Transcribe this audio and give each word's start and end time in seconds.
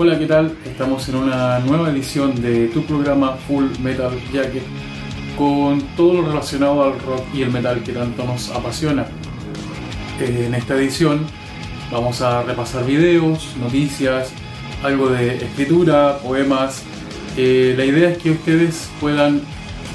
Hola, 0.00 0.16
¿qué 0.16 0.26
tal? 0.26 0.56
Estamos 0.64 1.08
en 1.08 1.16
una 1.16 1.58
nueva 1.58 1.90
edición 1.90 2.40
de 2.40 2.68
tu 2.68 2.84
programa 2.84 3.36
Full 3.48 3.66
Metal 3.80 4.12
Jacket 4.32 4.62
con 5.36 5.80
todo 5.96 6.14
lo 6.14 6.28
relacionado 6.28 6.84
al 6.84 7.00
rock 7.00 7.24
y 7.34 7.42
el 7.42 7.50
metal 7.50 7.82
que 7.82 7.92
tanto 7.92 8.24
nos 8.24 8.48
apasiona. 8.50 9.06
Eh, 10.20 10.44
En 10.46 10.54
esta 10.54 10.74
edición 10.76 11.26
vamos 11.90 12.20
a 12.22 12.44
repasar 12.44 12.84
videos, 12.86 13.56
noticias, 13.56 14.32
algo 14.84 15.08
de 15.08 15.36
escritura, 15.36 16.18
poemas. 16.18 16.84
La 17.38 17.84
idea 17.84 18.10
es 18.10 18.18
que 18.18 18.32
ustedes 18.32 18.88
puedan 19.00 19.42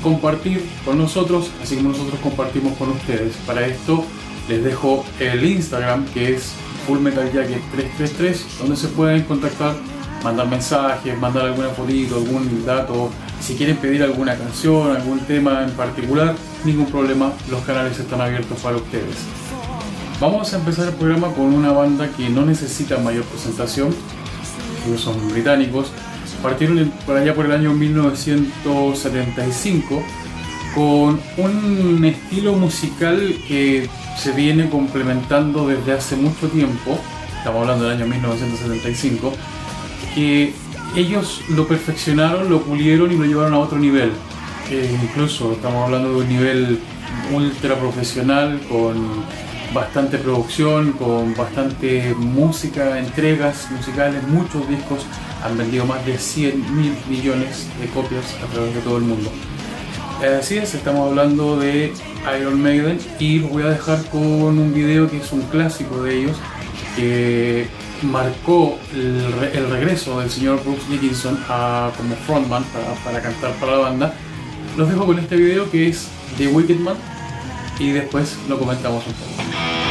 compartir 0.02 0.66
con 0.86 0.98
nosotros, 0.98 1.52
así 1.62 1.76
como 1.76 1.90
nosotros 1.90 2.18
compartimos 2.22 2.78
con 2.78 2.92
ustedes. 2.92 3.36
Para 3.46 3.68
esto 3.68 4.06
les 4.48 4.64
dejo 4.64 5.04
el 5.20 5.44
Instagram 5.44 6.06
que 6.06 6.36
es 6.36 6.54
Full 6.88 7.00
Metal 7.00 7.26
Jacket 7.34 7.62
333, 7.74 8.60
donde 8.60 8.78
se 8.78 8.88
pueden 8.88 9.24
contactar, 9.24 9.76
mandar 10.24 10.48
mensajes, 10.48 11.20
mandar 11.20 11.48
alguna 11.48 11.68
fotito, 11.72 12.16
algún 12.16 12.66
dato. 12.66 13.10
Si 13.42 13.56
quieren 13.56 13.76
pedir 13.76 14.04
alguna 14.04 14.38
canción, 14.38 14.96
algún 14.96 15.20
tema 15.20 15.66
en 15.66 15.72
particular, 15.72 16.36
ningún 16.64 16.86
problema, 16.86 17.34
los 17.52 17.62
canales 17.64 18.00
están 18.00 18.22
abiertos 18.22 18.58
para 18.62 18.78
ustedes. 18.78 19.18
Vamos 20.22 20.54
a 20.54 20.60
empezar 20.60 20.88
el 20.88 20.94
programa 20.94 21.28
con 21.34 21.54
una 21.54 21.74
banda 21.74 22.10
que 22.16 22.30
no 22.30 22.46
necesita 22.46 23.00
mayor 23.00 23.26
presentación, 23.26 23.94
ellos 24.88 25.02
son 25.02 25.30
británicos, 25.30 25.92
partieron 26.44 26.92
por 27.06 27.18
allá 27.18 27.34
por 27.34 27.46
el 27.46 27.54
año 27.54 27.74
1975 27.74 30.04
con 30.76 31.20
un 31.38 32.04
estilo 32.04 32.52
musical 32.54 33.36
que 33.48 33.88
se 34.18 34.34
viene 34.34 34.70
complementando 34.70 35.68
desde 35.68 35.94
hace 35.94 36.16
mucho 36.16 36.48
tiempo, 36.50 37.00
estamos 37.38 37.62
hablando 37.62 37.86
del 37.86 37.98
año 37.98 38.08
1975, 38.08 39.34
que 40.14 40.54
ellos 40.96 41.42
lo 41.50 41.68
perfeccionaron, 41.68 42.50
lo 42.50 42.62
pulieron 42.62 43.12
y 43.12 43.16
lo 43.16 43.26
llevaron 43.26 43.54
a 43.54 43.60
otro 43.60 43.78
nivel. 43.80 44.12
Eh, 44.70 44.98
incluso 45.02 45.54
estamos 45.54 45.86
hablando 45.86 46.10
de 46.10 46.16
un 46.22 46.28
nivel 46.28 46.80
ultra 47.34 47.76
profesional, 47.76 48.60
con 48.70 49.24
bastante 49.74 50.18
producción, 50.18 50.92
con 50.94 51.36
bastante 51.36 52.14
música, 52.18 53.00
entregas 53.00 53.70
musicales, 53.72 54.22
muchos 54.28 54.68
discos, 54.70 55.06
han 55.44 55.58
vendido 55.58 55.86
más 55.86 56.06
de 56.06 56.18
100 56.18 56.76
mil 56.76 56.96
millones 57.10 57.68
de 57.80 57.88
copias 57.88 58.26
a 58.44 58.52
través 58.54 58.74
de 58.76 58.82
todo 58.82 58.98
el 58.98 59.04
mundo. 59.04 59.32
Eh, 60.24 60.38
Así 60.40 60.58
es, 60.58 60.74
estamos 60.74 61.10
hablando 61.10 61.58
de 61.60 61.92
Iron 62.40 62.62
Maiden 62.62 62.98
y 63.20 63.40
los 63.40 63.50
voy 63.52 63.64
a 63.64 63.70
dejar 63.70 64.04
con 64.06 64.22
un 64.24 64.74
video 64.74 65.10
que 65.10 65.18
es 65.18 65.32
un 65.34 65.42
clásico 65.44 66.02
de 66.04 66.20
ellos 66.22 66.38
que 66.96 67.68
marcó 68.04 68.78
el, 68.94 69.34
re- 69.40 69.58
el 69.58 69.70
regreso 69.70 70.20
del 70.20 70.30
señor 70.30 70.64
Brooks 70.64 70.90
Dickinson 70.90 71.38
a- 71.50 71.92
como 71.98 72.16
frontman 72.16 72.64
para, 72.66 72.94
para 73.04 73.22
cantar 73.22 73.52
para 73.54 73.74
la 73.74 73.78
banda. 73.80 74.14
Los 74.78 74.90
dejo 74.90 75.06
con 75.06 75.20
este 75.20 75.36
video 75.36 75.70
que 75.70 75.90
es 75.90 76.08
The 76.38 76.48
Wicked 76.48 76.78
Man 76.80 76.96
y 77.80 77.90
después 77.90 78.38
lo 78.48 78.58
comentamos 78.60 79.04
un 79.08 79.14
poco. 79.14 79.83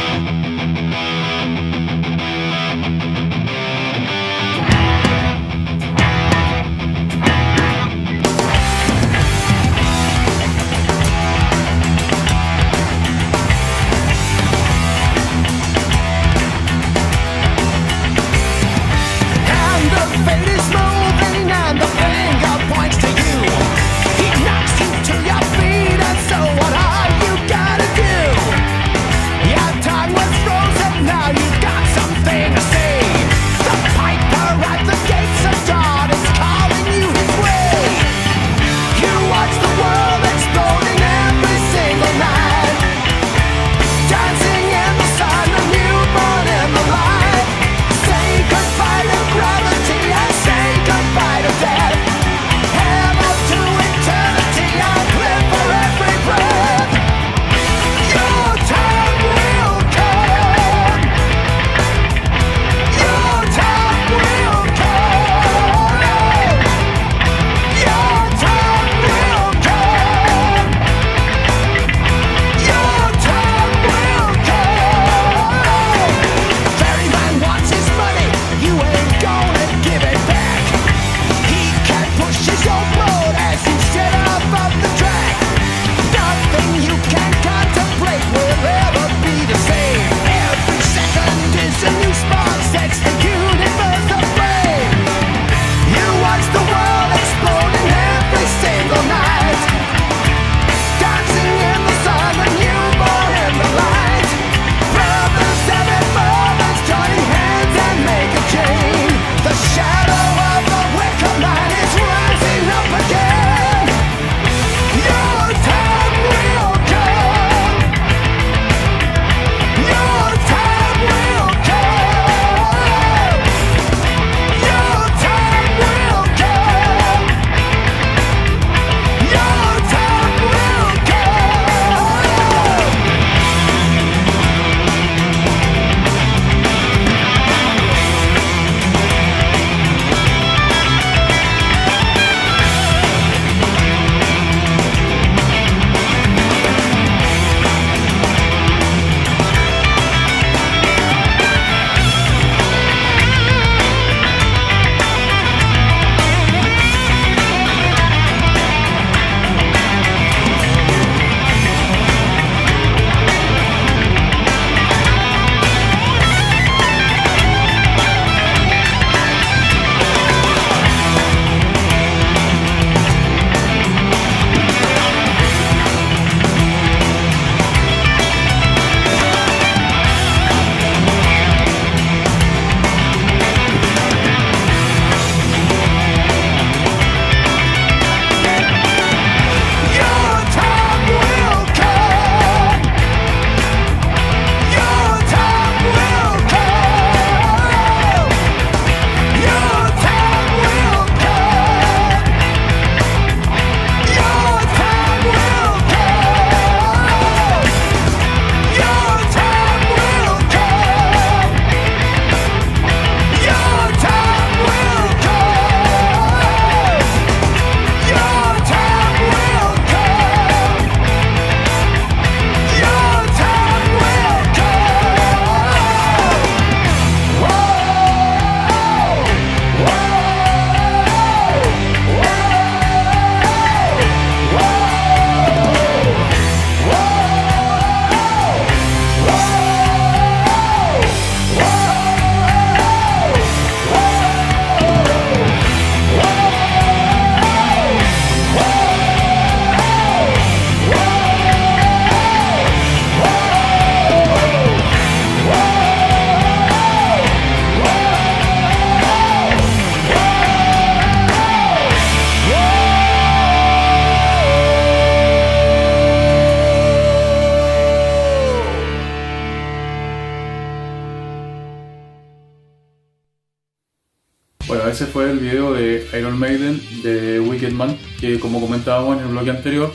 Bloque 279.43 279.57
anterior, 279.57 279.93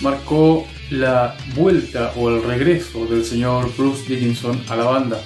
marcó 0.00 0.66
la 0.90 1.36
vuelta 1.54 2.12
o 2.16 2.30
el 2.30 2.42
regreso 2.42 3.06
del 3.06 3.24
señor 3.24 3.70
Bruce 3.76 4.08
Dickinson 4.08 4.60
a 4.68 4.76
la 4.76 4.84
banda. 4.84 5.20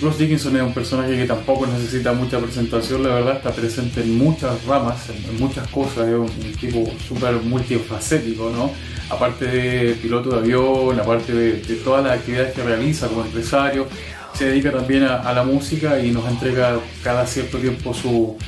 Bruce 0.00 0.18
Dickinson 0.18 0.56
es 0.56 0.62
un 0.62 0.72
personaje 0.72 1.14
que 1.14 1.26
tampoco 1.26 1.66
necesita 1.66 2.12
mucha 2.14 2.38
presentación, 2.38 3.02
la 3.02 3.10
verdad 3.10 3.36
está 3.36 3.52
presente 3.52 4.00
en 4.00 4.16
muchas 4.16 4.64
ramas, 4.64 5.10
en, 5.10 5.38
muchas 5.38 5.68
cosas, 5.68 6.08
es 6.08 6.14
un, 6.14 6.52
tipo 6.58 6.90
súper 7.06 7.34
multifacético, 7.34 8.50
¿no? 8.50 8.70
Aparte 9.10 9.44
de 9.44 9.94
piloto 9.94 10.30
de 10.30 10.38
avión, 10.38 10.98
aparte 10.98 11.34
de, 11.34 11.52
de, 11.60 11.74
todas 11.76 12.02
las 12.02 12.18
actividades 12.18 12.54
que 12.54 12.62
realiza 12.62 13.08
como 13.08 13.24
empresario, 13.24 13.88
se 14.32 14.46
dedica 14.46 14.70
también 14.70 15.02
a, 15.02 15.16
a 15.16 15.34
la 15.34 15.42
música 15.42 15.98
y 16.00 16.12
nos 16.12 16.26
entrega 16.26 16.78
cada 17.02 17.26
cierto 17.26 17.58
tiempo 17.58 17.92
su, 17.92 18.38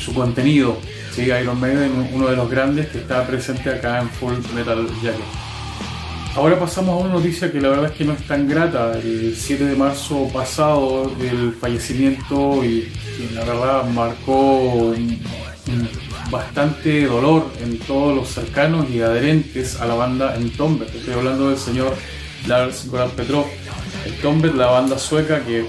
su 0.00 0.14
contenido. 0.14 0.78
¿Sí? 1.12 1.22
Iron 1.22 1.60
Maiden, 1.60 2.08
uno 2.12 2.28
de 2.28 2.36
los 2.36 2.50
grandes 2.50 2.88
que 2.88 2.98
está 2.98 3.26
presente 3.26 3.70
acá 3.70 4.00
en 4.00 4.08
Full 4.10 4.34
Metal 4.54 4.86
Jacket. 5.02 5.52
Ahora 6.34 6.58
pasamos 6.58 6.94
a 6.94 7.04
una 7.04 7.12
noticia 7.12 7.52
que 7.52 7.60
la 7.60 7.68
verdad 7.68 7.90
es 7.90 7.92
que 7.92 8.04
no 8.06 8.14
es 8.14 8.26
tan 8.26 8.48
grata. 8.48 8.98
El 8.98 9.36
7 9.36 9.66
de 9.66 9.76
marzo 9.76 10.28
pasado, 10.32 11.12
el 11.20 11.52
fallecimiento 11.52 12.64
y, 12.64 12.90
la 13.34 13.44
verdad 13.44 13.84
marcó 13.90 14.94
bastante 16.30 17.04
dolor 17.04 17.46
en 17.62 17.78
todos 17.80 18.16
los 18.16 18.28
cercanos 18.28 18.88
y 18.90 19.02
adherentes 19.02 19.78
a 19.78 19.86
la 19.86 19.94
banda 19.94 20.34
en 20.34 20.50
Tomber. 20.50 20.88
Estoy 20.88 21.12
hablando 21.12 21.50
del 21.50 21.58
señor 21.58 21.94
Lars 22.46 22.88
Goran 22.88 23.10
Petrov. 23.10 23.44
El 24.06 24.14
Tomber, 24.14 24.54
la 24.54 24.68
banda 24.68 24.98
sueca 24.98 25.44
que 25.44 25.66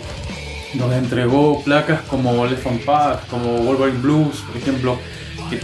nos 0.75 0.94
entregó 0.94 1.62
placas 1.63 2.01
como 2.04 2.45
Left 2.45 2.66
on 2.66 2.80
Path, 2.80 3.28
como 3.28 3.57
Wolverine 3.57 4.01
Blues, 4.01 4.38
por 4.48 4.56
ejemplo, 4.56 4.98
que 5.50 5.60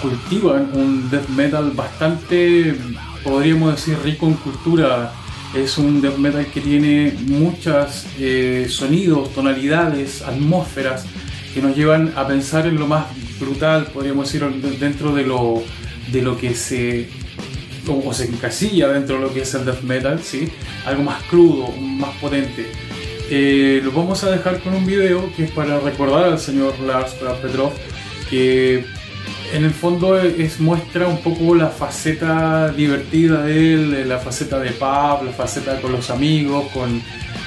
cultivan 0.00 0.70
un 0.74 1.10
death 1.10 1.28
metal 1.28 1.70
bastante, 1.72 2.74
podríamos 3.22 3.76
decir, 3.76 3.98
rico 4.02 4.26
en 4.26 4.34
cultura. 4.34 5.12
Es 5.54 5.76
un 5.78 6.00
death 6.00 6.16
metal 6.16 6.46
que 6.46 6.60
tiene 6.60 7.14
muchos 7.26 8.06
eh, 8.18 8.66
sonidos, 8.68 9.32
tonalidades, 9.34 10.22
atmósferas 10.22 11.04
que 11.52 11.60
nos 11.60 11.76
llevan 11.76 12.12
a 12.16 12.26
pensar 12.26 12.66
en 12.66 12.78
lo 12.78 12.86
más 12.86 13.06
brutal, 13.38 13.86
podríamos 13.92 14.32
decir, 14.32 14.48
dentro 14.78 15.14
de 15.14 15.24
lo, 15.24 15.62
de 16.10 16.22
lo 16.22 16.38
que 16.38 16.54
se 16.54 17.08
o 17.88 18.12
se 18.12 18.26
encasilla 18.26 18.88
dentro 18.88 19.16
de 19.16 19.22
lo 19.22 19.34
que 19.34 19.42
es 19.42 19.54
el 19.54 19.64
death 19.64 19.82
metal, 19.82 20.20
¿sí? 20.22 20.48
algo 20.86 21.02
más 21.02 21.22
crudo, 21.24 21.72
más 21.72 22.14
potente. 22.16 22.70
Eh, 23.30 23.80
lo 23.82 23.92
vamos 23.92 24.22
a 24.24 24.30
dejar 24.30 24.60
con 24.60 24.74
un 24.74 24.86
video 24.86 25.32
que 25.34 25.44
es 25.44 25.50
para 25.50 25.80
recordar 25.80 26.24
al 26.24 26.38
señor 26.38 26.78
Lars 26.80 27.14
Petrov, 27.40 27.72
que 28.32 28.86
en 29.52 29.64
el 29.64 29.72
fondo 29.72 30.18
es, 30.18 30.58
muestra 30.58 31.06
un 31.06 31.18
poco 31.18 31.54
la 31.54 31.68
faceta 31.68 32.70
divertida 32.70 33.42
de 33.42 33.74
él, 33.74 34.08
la 34.08 34.18
faceta 34.18 34.58
de 34.58 34.70
pub, 34.70 35.26
la 35.26 35.32
faceta 35.36 35.78
con 35.82 35.92
los 35.92 36.08
amigos, 36.08 36.64
con, 36.72 37.02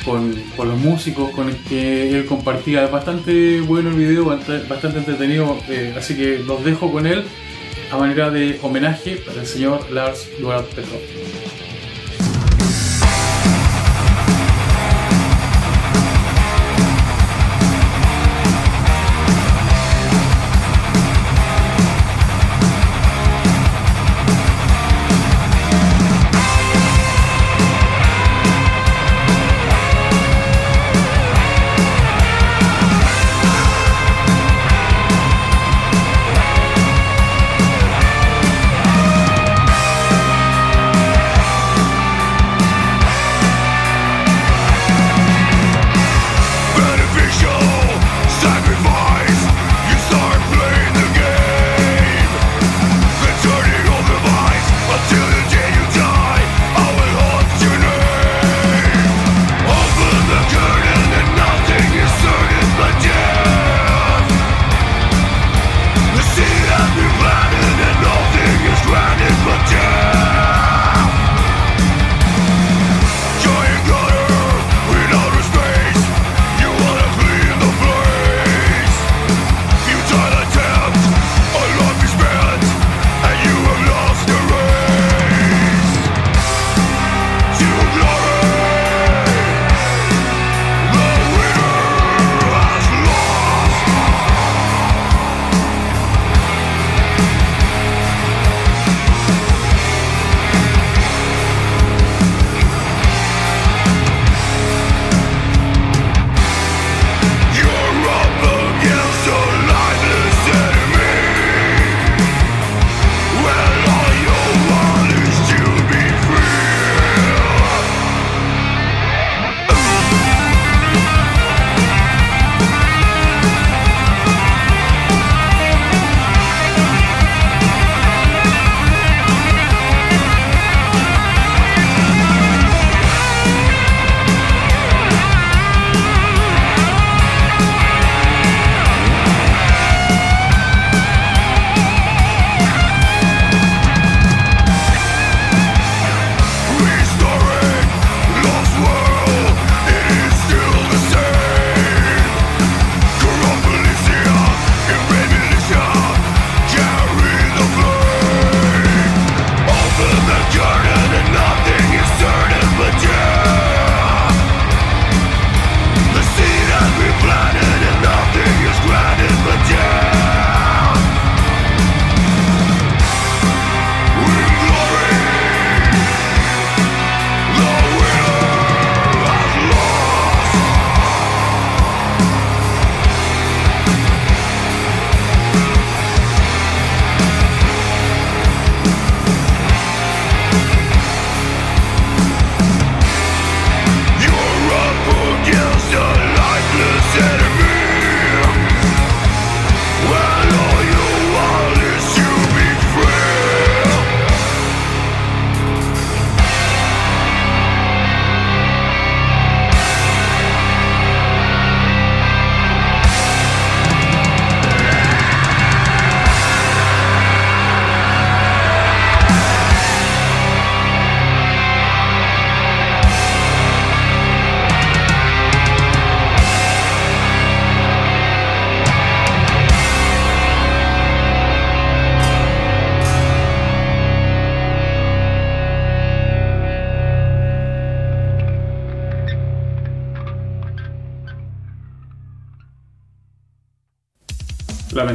con, 0.06 0.36
con 0.56 0.70
los 0.70 0.78
músicos 0.78 1.32
con 1.32 1.50
el 1.50 1.58
que 1.64 2.16
él 2.16 2.26
compartía. 2.28 2.86
Es 2.86 2.92
bastante 2.92 3.60
bueno 3.62 3.90
el 3.90 3.96
video, 3.96 4.26
bastante 4.26 5.00
entretenido, 5.00 5.58
eh, 5.68 5.96
así 5.98 6.16
que 6.16 6.38
los 6.38 6.64
dejo 6.64 6.92
con 6.92 7.08
él 7.08 7.24
a 7.92 7.98
manera 7.98 8.30
de 8.30 8.60
homenaje 8.62 9.16
para 9.26 9.42
el 9.42 9.48
señor 9.48 9.90
Lars 9.92 10.30
Goran 10.40 10.66
Petrov. 10.76 11.02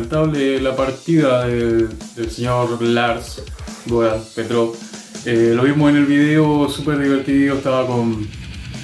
Lamentable 0.00 0.60
la 0.60 0.74
partida 0.74 1.46
del, 1.46 1.90
del 2.16 2.30
señor 2.30 2.80
Lars 2.80 3.42
Goran 3.86 4.20
Petrov. 4.34 4.74
Eh, 5.26 5.52
lo 5.54 5.64
vimos 5.64 5.90
en 5.90 5.96
el 5.96 6.06
video, 6.06 6.68
súper 6.70 6.98
divertido, 6.98 7.56
estaba 7.56 7.86
con, 7.86 8.26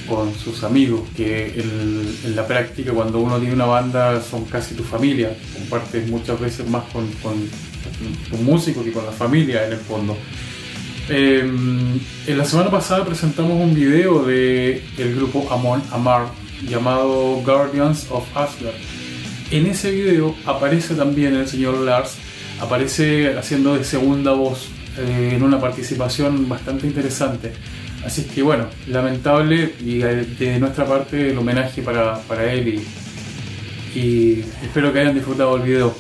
con 0.07 0.35
sus 0.35 0.63
amigos, 0.63 1.01
que 1.17 1.59
en, 1.59 2.37
la 2.37 2.47
práctica 2.47 2.93
cuando 2.93 3.21
uno 3.21 3.39
tiene 3.39 3.55
una 3.55 3.65
banda 3.65 4.21
son 4.21 4.45
casi 4.45 4.75
tu 4.75 4.83
familia, 4.83 5.35
compartes 5.55 6.07
muchas 6.11 6.39
veces 6.39 6.69
más 6.69 6.85
con, 6.93 7.11
con 7.23 7.35
tu 8.31 8.37
músico 8.43 8.85
que 8.85 8.93
con 8.93 9.07
la 9.07 9.13
familia 9.13 9.67
en 9.67 9.73
el 9.73 9.79
fondo. 9.79 10.17
Eh, 11.09 11.41
en 12.27 12.39
la 12.39 12.45
semana 12.45 12.71
pasada 12.71 13.07
presentamos 13.07 13.53
un 13.53 13.75
video 13.75 14.23
de 14.25 14.83
el 14.99 15.15
grupo 15.17 15.49
Amon 15.51 15.83
Amar 15.93 16.27
llamado 16.69 17.41
Guardians 17.43 18.07
of 18.11 18.25
Asgard. 18.37 18.75
En 19.51 19.67
ese 19.67 19.93
video 19.93 20.35
aparece 20.45 20.95
también 20.95 21.35
el 21.35 21.47
señor 21.47 21.79
Lars, 21.79 22.17
aparece 22.61 23.37
haciendo 23.39 23.77
de 23.77 23.85
segunda 23.85 24.33
voz 24.33 24.69
eh, 24.99 25.35
en 25.35 25.43
una 25.43 25.61
participación 25.61 26.49
bastante 26.49 26.89
interesante. 26.89 27.53
Así 28.05 28.25
que 28.25 28.43
bueno, 28.43 28.67
lamentable 28.89 29.75
y 29.81 29.99
de, 29.99 30.25
de 30.25 30.59
nuestra 30.59 30.85
parte 30.85 31.31
el 31.31 31.39
homenaje 31.39 31.83
para, 31.83 32.19
para 32.23 32.53
él 32.53 32.69
y, 33.95 33.99
y 33.99 34.45
espero 34.65 34.93
que 34.93 35.01
hayan 35.01 35.15
disfrutado 35.15 35.57
el 35.57 35.63
video. 35.63 35.95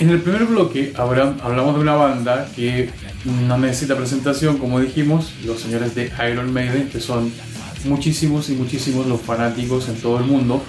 En 0.00 0.10
el 0.10 0.20
primer 0.20 0.44
bloque 0.44 0.92
hablamos 0.96 1.74
de 1.74 1.80
una 1.80 1.96
banda 1.96 2.46
que 2.54 2.90
no 3.24 3.58
necesita 3.58 3.96
presentación, 3.96 4.58
como 4.58 4.80
dijimos, 4.80 5.32
los 5.44 5.60
señores 5.60 5.94
de 5.94 6.12
Iron 6.30 6.52
Maiden, 6.52 6.88
que 6.88 7.00
son 7.00 7.32
muchísimos 7.84 8.48
y 8.50 8.52
muchísimos 8.52 9.06
los 9.06 9.20
fanáticos 9.20 9.88
en 9.88 9.96
todo 9.96 10.18
el 10.18 10.24
mundo, 10.24 10.62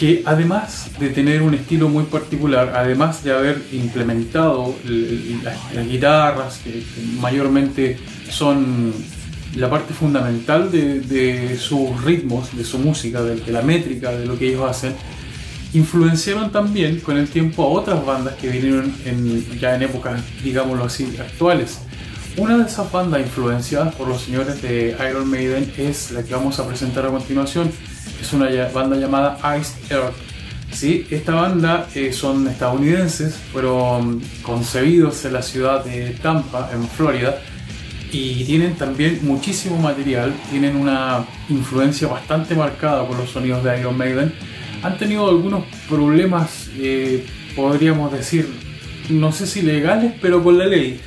que 0.00 0.22
además 0.24 0.90
de 0.98 1.10
tener 1.10 1.42
un 1.42 1.52
estilo 1.52 1.90
muy 1.90 2.04
particular, 2.04 2.72
además 2.74 3.22
de 3.22 3.32
haber 3.32 3.62
implementado 3.70 4.74
las, 5.44 5.74
las 5.74 5.86
guitarras, 5.86 6.58
que 6.64 6.82
mayormente 7.20 7.98
son 8.30 8.94
la 9.56 9.68
parte 9.68 9.92
fundamental 9.92 10.72
de, 10.72 11.00
de 11.00 11.58
sus 11.58 12.02
ritmos, 12.02 12.56
de 12.56 12.64
su 12.64 12.78
música, 12.78 13.20
de, 13.22 13.36
de 13.36 13.52
la 13.52 13.60
métrica, 13.60 14.10
de 14.12 14.24
lo 14.24 14.38
que 14.38 14.48
ellos 14.48 14.70
hacen, 14.70 14.94
influenciaron 15.74 16.50
también 16.50 17.00
con 17.00 17.18
el 17.18 17.28
tiempo 17.28 17.62
a 17.64 17.68
otras 17.68 18.02
bandas 18.02 18.36
que 18.36 18.48
vinieron 18.48 18.94
en, 19.04 19.58
ya 19.58 19.74
en 19.74 19.82
épocas, 19.82 20.22
digámoslo 20.42 20.84
así, 20.84 21.14
actuales. 21.20 21.78
Una 22.38 22.56
de 22.56 22.64
esas 22.64 22.90
bandas 22.90 23.20
influenciadas 23.20 23.94
por 23.96 24.08
los 24.08 24.22
señores 24.22 24.62
de 24.62 24.96
Iron 25.10 25.28
Maiden 25.28 25.70
es 25.76 26.10
la 26.12 26.22
que 26.22 26.32
vamos 26.32 26.58
a 26.58 26.66
presentar 26.66 27.04
a 27.04 27.10
continuación. 27.10 27.70
Es 28.20 28.32
una 28.32 28.48
banda 28.72 28.96
llamada 28.96 29.38
Ice 29.58 29.74
Earth. 29.92 30.14
¿sí? 30.72 31.06
Esta 31.10 31.34
banda 31.34 31.88
eh, 31.94 32.12
son 32.12 32.46
estadounidenses, 32.48 33.34
fueron 33.52 34.20
concebidos 34.42 35.24
en 35.24 35.32
la 35.32 35.42
ciudad 35.42 35.84
de 35.84 36.10
Tampa, 36.22 36.70
en 36.72 36.86
Florida, 36.88 37.40
y 38.12 38.44
tienen 38.44 38.74
también 38.74 39.20
muchísimo 39.22 39.78
material, 39.78 40.32
tienen 40.50 40.76
una 40.76 41.24
influencia 41.48 42.08
bastante 42.08 42.54
marcada 42.54 43.06
por 43.06 43.16
los 43.16 43.30
sonidos 43.30 43.62
de 43.62 43.78
Iron 43.78 43.96
Maiden. 43.96 44.32
Han 44.82 44.98
tenido 44.98 45.28
algunos 45.28 45.64
problemas, 45.88 46.68
eh, 46.76 47.24
podríamos 47.54 48.12
decir, 48.12 48.48
no 49.10 49.32
sé 49.32 49.46
si 49.46 49.62
legales, 49.62 50.12
pero 50.20 50.42
con 50.42 50.58
la 50.58 50.66
ley. 50.66 51.00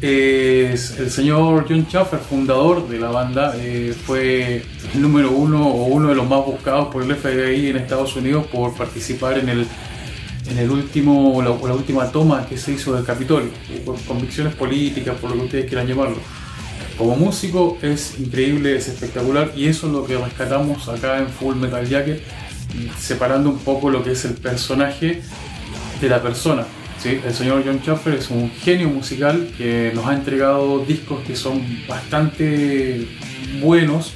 El 0.00 0.78
señor 0.78 1.66
John 1.68 1.86
Schaffer, 1.86 2.18
fundador 2.18 2.88
de 2.88 2.98
la 2.98 3.10
banda, 3.10 3.54
eh, 3.58 3.94
fue 4.06 4.62
el 4.94 5.02
número 5.02 5.30
uno 5.30 5.66
o 5.66 5.86
uno 5.86 6.08
de 6.08 6.14
los 6.14 6.28
más 6.28 6.44
buscados 6.44 6.92
por 6.92 7.02
el 7.02 7.14
FBI 7.14 7.68
en 7.70 7.76
Estados 7.76 8.16
Unidos 8.16 8.46
por 8.46 8.74
participar 8.74 9.38
en 9.38 9.48
el 9.48 9.66
en 10.50 10.58
el 10.58 10.70
último, 10.70 11.40
la, 11.42 11.50
la 11.50 11.74
última 11.74 12.10
toma 12.10 12.46
que 12.46 12.58
se 12.58 12.72
hizo 12.72 12.94
del 12.94 13.04
Capitolio, 13.04 13.50
por 13.84 13.98
convicciones 14.02 14.54
políticas, 14.54 15.16
por 15.16 15.30
lo 15.30 15.36
que 15.36 15.42
ustedes 15.44 15.66
quieran 15.66 15.86
llamarlo. 15.86 16.18
Como 16.98 17.16
músico 17.16 17.78
es 17.82 18.18
increíble, 18.18 18.76
es 18.76 18.88
espectacular 18.88 19.52
y 19.56 19.66
eso 19.66 19.86
es 19.86 19.92
lo 19.92 20.06
que 20.06 20.16
rescatamos 20.16 20.88
acá 20.88 21.18
en 21.18 21.28
Full 21.28 21.56
Metal 21.56 21.88
Jacket, 21.88 22.22
separando 22.98 23.50
un 23.50 23.58
poco 23.58 23.90
lo 23.90 24.04
que 24.04 24.12
es 24.12 24.24
el 24.24 24.34
personaje 24.34 25.22
de 26.00 26.08
la 26.08 26.22
persona. 26.22 26.64
¿Sí? 27.04 27.20
El 27.24 27.34
señor 27.34 27.62
John 27.64 27.80
Schaffer 27.80 28.14
es 28.14 28.30
un 28.30 28.50
genio 28.50 28.88
musical 28.88 29.48
que 29.56 29.92
nos 29.94 30.06
ha 30.06 30.14
entregado 30.14 30.78
discos 30.80 31.22
que 31.24 31.36
son 31.36 31.62
bastante 31.86 33.06
buenos, 33.60 34.14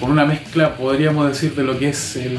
con 0.00 0.10
una 0.10 0.26
mezcla, 0.26 0.76
podríamos 0.76 1.28
decir, 1.28 1.54
de 1.54 1.62
lo 1.62 1.78
que 1.78 1.90
es 1.90 2.16
el 2.16 2.36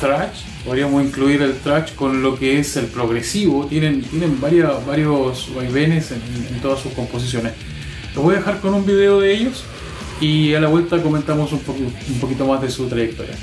thrash, 0.00 0.42
podríamos 0.64 1.04
incluir 1.04 1.40
el 1.42 1.54
thrash 1.54 1.94
con 1.94 2.22
lo 2.22 2.36
que 2.36 2.58
es 2.58 2.76
el 2.76 2.86
progresivo, 2.86 3.66
tienen, 3.66 4.02
tienen 4.02 4.40
varias, 4.40 4.84
varios 4.84 5.54
vaivenes 5.54 6.10
en, 6.10 6.60
todas 6.60 6.80
sus 6.80 6.92
composiciones. 6.92 7.52
Los 8.14 8.24
voy 8.24 8.34
a 8.34 8.38
dejar 8.38 8.60
con 8.60 8.74
un 8.74 8.84
video 8.84 9.20
de 9.20 9.32
ellos 9.32 9.64
y 10.20 10.54
a 10.54 10.60
la 10.60 10.68
vuelta 10.68 11.00
comentamos 11.00 11.52
un 11.52 11.60
poquito 12.20 12.46
más 12.46 12.60
de 12.60 12.70
su 12.70 12.88
trayectoria. 12.88 13.34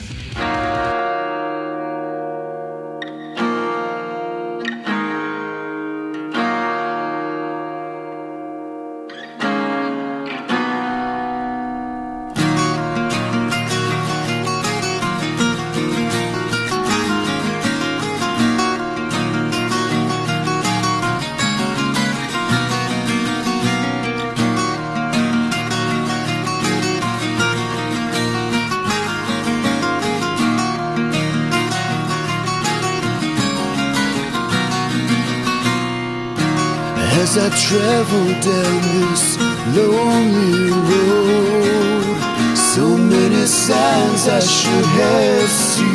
Travel 38.09 38.29
down 38.41 38.81
this 38.97 39.37
lonely 39.75 40.71
road, 40.89 42.17
so 42.55 42.97
many 42.97 43.45
signs 43.45 44.27
I 44.27 44.39
should 44.39 44.85
have 44.99 45.49
seen. 45.49 45.87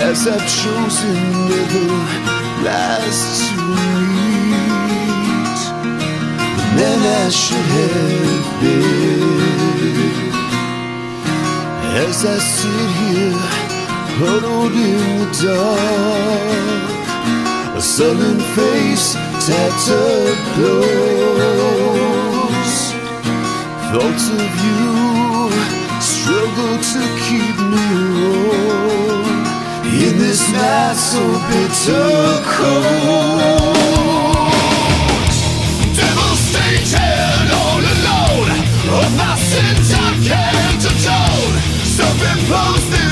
As 0.00 0.26
I've 0.26 0.48
chosen 0.62 1.14
never 1.48 1.88
last 2.64 3.50
to 3.50 3.56
meet 4.16 5.60
man 6.76 7.00
I 7.24 7.28
should 7.30 7.68
have 7.76 8.46
been. 8.60 9.36
As 12.04 12.18
I 12.24 12.38
sit 12.38 12.88
here, 13.00 13.40
huddled 14.18 14.72
in 14.72 15.18
the 15.18 15.28
dark. 15.42 16.85
Sullen 17.86 18.40
face 18.54 19.14
tattered 19.46 20.38
close. 20.52 21.94
Thoughts 23.90 24.26
of 24.28 24.52
you 24.64 24.84
struggle 26.00 26.76
to 26.92 27.02
keep 27.24 27.56
me 27.72 27.86
warm 28.20 29.46
in 30.04 30.14
this 30.18 30.42
night 30.52 30.96
so 30.96 31.22
bitter 31.48 32.10
cold. 32.52 33.72
Devastated 35.96 37.48
all 37.60 37.84
alone 37.94 38.50
of 38.98 39.08
my 39.16 39.34
sins 39.38 39.88
I 39.94 39.96
can't 40.26 40.84
atone. 40.84 41.54
Self-imposed, 41.96 43.05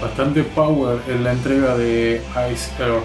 bastante 0.00 0.42
power 0.42 0.98
en 1.08 1.24
la 1.24 1.32
entrega 1.32 1.76
de 1.76 2.22
Ice 2.52 2.70
Earth. 2.78 3.04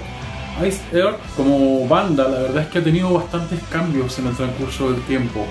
Ice 0.67 0.81
Earth 0.93 1.19
como 1.37 1.87
banda, 1.87 2.27
la 2.27 2.39
verdad 2.39 2.63
es 2.63 2.67
que 2.69 2.79
ha 2.79 2.83
tenido 2.83 3.13
bastantes 3.13 3.59
cambios 3.71 4.17
en 4.19 4.27
el 4.27 4.35
transcurso 4.35 4.91
del 4.91 5.01
tiempo. 5.03 5.45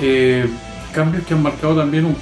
Eh, 0.00 0.48
cambios 0.92 1.24
que 1.26 1.34
han 1.34 1.42
marcado 1.42 1.76
también 1.76 2.06
un- 2.06 2.16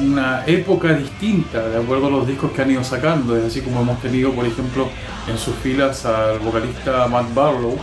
una 0.00 0.44
época 0.46 0.92
distinta, 0.94 1.68
de 1.68 1.78
acuerdo 1.78 2.06
a 2.06 2.10
los 2.10 2.26
discos 2.26 2.52
que 2.52 2.62
han 2.62 2.70
ido 2.70 2.84
sacando. 2.84 3.36
Es 3.36 3.44
así 3.44 3.60
como 3.62 3.80
hemos 3.80 4.00
tenido, 4.00 4.30
por 4.32 4.46
ejemplo, 4.46 4.88
en 5.28 5.36
sus 5.36 5.54
filas 5.56 6.04
al 6.06 6.38
vocalista 6.38 7.08
Matt 7.08 7.34
Barlow, 7.34 7.76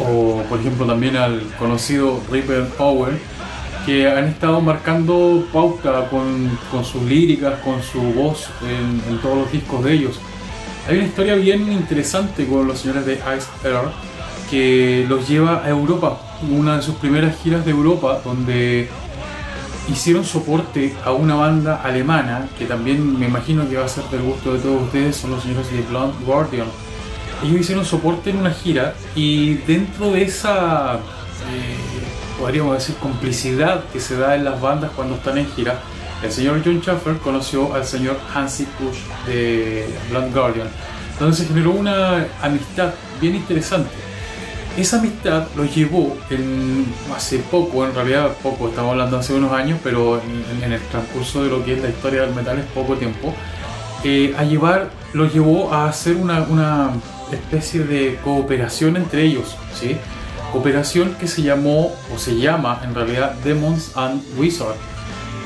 o 0.00 0.42
por 0.48 0.58
ejemplo 0.58 0.84
también 0.86 1.16
al 1.16 1.42
conocido 1.58 2.20
Ripper 2.30 2.64
Power, 2.70 3.12
que 3.84 4.08
han 4.08 4.24
estado 4.24 4.60
marcando 4.60 5.44
pauta 5.52 6.08
con, 6.08 6.58
con 6.70 6.84
sus 6.84 7.02
líricas, 7.02 7.60
con 7.60 7.82
su 7.82 8.00
voz 8.00 8.48
en, 8.62 9.12
en 9.12 9.20
todos 9.20 9.38
los 9.38 9.52
discos 9.52 9.84
de 9.84 9.92
ellos. 9.92 10.20
Hay 10.88 10.96
una 10.96 11.06
historia 11.06 11.34
bien 11.36 11.70
interesante 11.70 12.46
con 12.46 12.66
los 12.66 12.78
señores 12.78 13.06
de 13.06 13.14
Ice 13.14 13.48
Earth 13.64 13.92
que 14.50 15.06
los 15.08 15.28
lleva 15.28 15.64
a 15.64 15.68
Europa, 15.68 16.20
una 16.50 16.76
de 16.76 16.82
sus 16.82 16.96
primeras 16.96 17.36
giras 17.42 17.64
de 17.64 17.70
Europa, 17.70 18.20
donde 18.24 18.88
hicieron 19.90 20.24
soporte 20.24 20.94
a 21.04 21.12
una 21.12 21.34
banda 21.34 21.80
alemana 21.82 22.48
que 22.58 22.66
también 22.66 23.18
me 23.18 23.26
imagino 23.26 23.68
que 23.68 23.76
va 23.76 23.86
a 23.86 23.88
ser 23.88 24.04
del 24.04 24.22
gusto 24.22 24.52
de 24.52 24.60
todos 24.60 24.82
ustedes, 24.82 25.16
son 25.16 25.32
los 25.32 25.42
señores 25.42 25.70
de 25.72 25.82
Blonde 25.82 26.24
Guardian. 26.24 26.66
Ellos 27.42 27.60
hicieron 27.60 27.84
soporte 27.84 28.30
en 28.30 28.36
una 28.36 28.50
gira 28.50 28.94
y 29.16 29.54
dentro 29.54 30.12
de 30.12 30.22
esa, 30.22 30.94
eh, 30.94 31.91
podríamos 32.42 32.74
decir, 32.74 32.96
complicidad 32.96 33.84
que 33.92 34.00
se 34.00 34.16
da 34.16 34.34
en 34.34 34.42
las 34.42 34.60
bandas 34.60 34.90
cuando 34.96 35.14
están 35.14 35.38
en 35.38 35.46
gira, 35.46 35.78
el 36.24 36.32
señor 36.32 36.60
John 36.64 36.80
Schaffer 36.80 37.18
conoció 37.18 37.72
al 37.72 37.84
señor 37.84 38.18
Hansi 38.34 38.64
Kusch 38.64 38.98
de 39.28 39.86
Blonde 40.10 40.36
Guardian. 40.36 40.66
Entonces 41.12 41.46
generó 41.46 41.70
una 41.70 42.26
amistad 42.42 42.94
bien 43.20 43.36
interesante. 43.36 43.90
Esa 44.76 44.98
amistad 44.98 45.46
los 45.54 45.72
llevó 45.72 46.16
en, 46.30 46.92
hace 47.14 47.38
poco, 47.38 47.86
en 47.86 47.94
realidad 47.94 48.32
poco, 48.42 48.70
estamos 48.70 48.90
hablando 48.90 49.18
hace 49.18 49.34
unos 49.34 49.52
años, 49.52 49.78
pero 49.84 50.20
en, 50.20 50.64
en 50.64 50.72
el 50.72 50.80
transcurso 50.80 51.44
de 51.44 51.50
lo 51.50 51.64
que 51.64 51.74
es 51.74 51.80
la 51.80 51.90
historia 51.90 52.22
del 52.22 52.34
metal 52.34 52.58
es 52.58 52.64
poco 52.74 52.96
tiempo, 52.96 53.32
eh, 54.02 54.34
a 54.36 54.42
llevar, 54.42 54.90
los 55.12 55.32
llevó 55.32 55.72
a 55.72 55.88
hacer 55.88 56.16
una, 56.16 56.42
una 56.42 56.90
especie 57.30 57.84
de 57.84 58.18
cooperación 58.24 58.96
entre 58.96 59.22
ellos, 59.22 59.56
¿sí? 59.72 59.96
Cooperación 60.52 61.14
que 61.14 61.26
se 61.26 61.42
llamó, 61.42 61.92
o 62.14 62.18
se 62.18 62.38
llama 62.38 62.80
en 62.84 62.94
realidad 62.94 63.32
Demons 63.42 63.96
and 63.96 64.22
Wizards. 64.38 64.78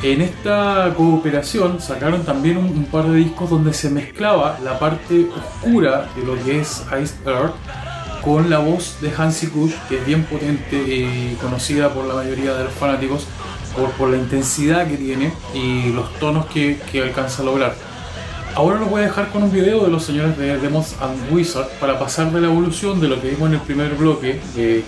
En 0.03 0.21
esta 0.21 0.93
cooperación 0.97 1.81
sacaron 1.81 2.25
también 2.25 2.59
un, 2.59 2.85
par 2.85 3.07
de 3.07 3.17
discos 3.17 3.49
donde 3.49 3.73
se 3.73 3.89
mezclaba 3.89 4.59
la 4.63 4.79
parte 4.79 5.27
oscura 5.35 6.09
de 6.15 6.25
lo 6.25 6.35
que 6.45 6.61
es 6.61 6.85
Ice 7.03 7.15
Earth 7.25 7.55
con 8.23 8.51
la 8.51 8.59
voz 8.59 9.01
de 9.01 9.13
Hansi 9.17 9.47
Kusch, 9.47 9.73
que 9.89 9.99
es 9.99 10.07
bien 10.07 10.25
potente 10.25 10.77
y 10.77 11.39
conocida 11.41 11.95
por 11.95 12.05
la 12.05 12.15
mayoría 12.15 12.55
de 12.55 12.65
los 12.65 12.73
fanáticos 12.75 13.27
por, 13.75 13.91
por 13.93 14.11
la 14.11 14.17
intensidad 14.17 14.87
que 14.87 14.97
tiene 14.97 15.33
y 15.55 15.93
los 15.93 16.13
tonos 16.19 16.47
que, 16.47 16.79
que 16.91 17.03
alcanza 17.03 17.43
a 17.43 17.47
lograr. 17.47 17.75
Ahora 18.57 18.79
los 18.79 18.89
voy 18.89 19.03
a 19.03 19.05
dejar 19.05 19.29
con 19.29 19.43
un 19.43 19.53
video 19.53 19.85
de 19.85 19.91
los 19.91 20.03
señores 20.03 20.39
de 20.39 20.57
Demons 20.57 20.97
and 21.03 21.31
Wizards 21.31 21.69
para 21.79 21.99
pasar 21.99 22.33
de 22.33 22.41
la 22.41 22.47
evolución 22.47 22.99
de 23.03 23.09
lo 23.09 23.21
que 23.21 23.29
vimos 23.29 23.51
en 23.51 23.57
el 23.57 23.61
primer 23.61 23.95
bloque 23.97 24.41
de 24.55 24.83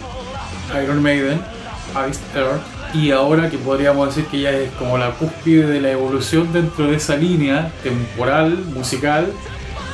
Iron 0.83 1.03
Maiden, 1.03 1.39
Ice 2.09 2.19
Earth, 2.35 2.63
y 2.95 3.11
ahora 3.11 3.51
que 3.51 3.59
podríamos 3.59 4.09
decir 4.09 4.25
que 4.31 4.41
ya 4.41 4.53
es 4.53 4.71
como 4.73 4.97
la 4.97 5.11
cúspide 5.11 5.67
de 5.67 5.83
la 5.83 5.91
evolución 5.91 6.51
dentro 6.51 6.87
de 6.87 6.97
esa 6.97 7.17
línea 7.17 7.71
temporal, 7.83 8.57
musical, 8.75 9.31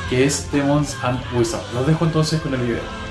que 0.09 0.23
es 0.23 0.49
Demons 0.53 0.95
and 1.03 1.19
Wizards. 1.35 1.65
Los 1.73 1.85
dejo 1.85 2.05
entonces 2.05 2.39
con 2.39 2.53
el 2.53 2.61
video. 2.61 3.04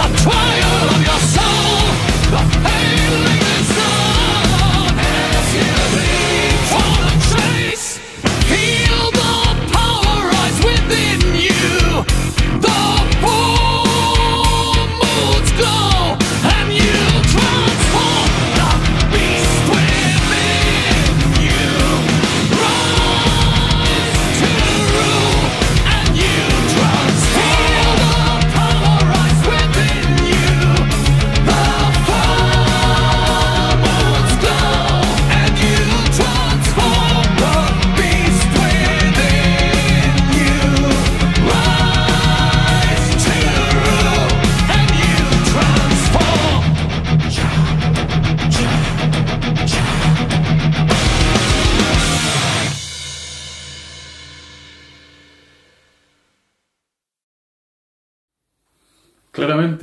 The 0.00 0.06
trial 0.16 1.09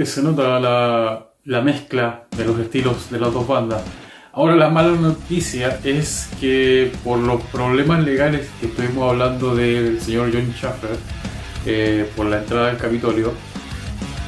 se 0.05 0.21
nota 0.21 0.60
la, 0.60 1.27
la 1.45 1.62
mezcla 1.62 2.25
de 2.36 2.45
los 2.45 2.60
estilos 2.60 3.10
de 3.10 3.19
las 3.19 3.33
dos 3.33 3.47
bandas. 3.47 3.81
Ahora 4.33 4.55
la 4.55 4.69
mala 4.69 4.91
noticia 4.91 5.79
es 5.83 6.29
que 6.39 6.91
por 7.03 7.17
los 7.19 7.41
problemas 7.43 8.03
legales 8.03 8.47
que 8.60 8.67
estuvimos 8.67 9.10
hablando 9.12 9.55
del 9.55 9.99
señor 9.99 10.29
John 10.31 10.53
Schaffer 10.55 10.91
eh, 11.65 12.10
por 12.15 12.27
la 12.27 12.38
entrada 12.39 12.67
del 12.67 12.77
Capitolio, 12.77 13.33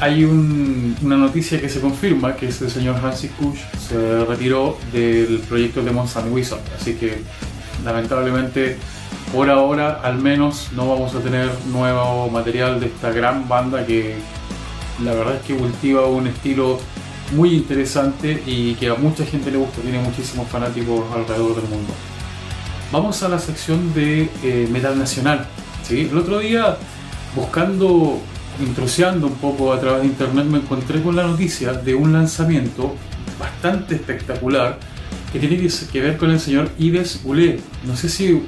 hay 0.01 0.23
un- 0.23 0.95
una 1.03 1.17
noticia 1.17 1.59
que 1.61 1.69
se 1.69 1.79
confirma 1.79 2.35
que 2.35 2.47
ese 2.47 2.69
señor 2.69 2.95
Hansi 3.03 3.27
Kusch 3.29 3.59
se 3.87 4.25
retiró 4.25 4.77
del 4.91 5.39
proyecto 5.47 5.83
de 5.83 5.91
Monsanto 5.91 6.31
Wizard. 6.33 6.61
Así 6.79 6.93
que 6.95 7.21
lamentablemente 7.85 8.77
por 9.33 9.49
ahora 9.49 9.99
al 10.03 10.17
menos 10.17 10.69
no 10.75 10.89
vamos 10.89 11.13
a 11.15 11.19
tener 11.19 11.49
nuevo 11.71 12.29
material 12.29 12.79
de 12.79 12.87
esta 12.87 13.11
gran 13.11 13.47
banda 13.47 13.85
que 13.85 14.15
la 15.03 15.13
verdad 15.13 15.35
es 15.35 15.41
que 15.43 15.55
cultiva 15.55 16.05
un 16.07 16.27
estilo 16.27 16.79
muy 17.35 17.53
interesante 17.53 18.41
y 18.45 18.73
que 18.75 18.87
a 18.87 18.95
mucha 18.95 19.25
gente 19.25 19.51
le 19.51 19.57
gusta, 19.57 19.81
tiene 19.81 19.99
muchísimos 19.99 20.47
fanáticos 20.47 21.03
alrededor 21.13 21.55
del 21.55 21.69
mundo. 21.69 21.93
Vamos 22.91 23.21
a 23.21 23.29
la 23.29 23.37
sección 23.37 23.93
de 23.93 24.29
eh, 24.43 24.67
metal 24.71 24.97
nacional. 24.97 25.45
El 25.89 26.17
otro 26.17 26.39
día, 26.39 26.77
buscando, 27.35 28.19
intrusiando 28.59 29.27
un 29.27 29.35
poco 29.35 29.73
a 29.73 29.79
través 29.79 30.01
de 30.01 30.07
internet, 30.07 30.45
me 30.45 30.59
encontré 30.59 31.01
con 31.01 31.15
la 31.15 31.23
noticia 31.23 31.73
de 31.73 31.95
un 31.95 32.13
lanzamiento 32.13 32.95
bastante 33.39 33.95
espectacular 33.95 34.77
que 35.31 35.39
tiene 35.39 35.57
que 35.91 36.01
ver 36.01 36.17
con 36.17 36.31
el 36.31 36.39
señor 36.39 36.69
Ives 36.79 37.21
Goulet. 37.23 37.59
No 37.85 37.95
sé 37.95 38.09
si 38.09 38.43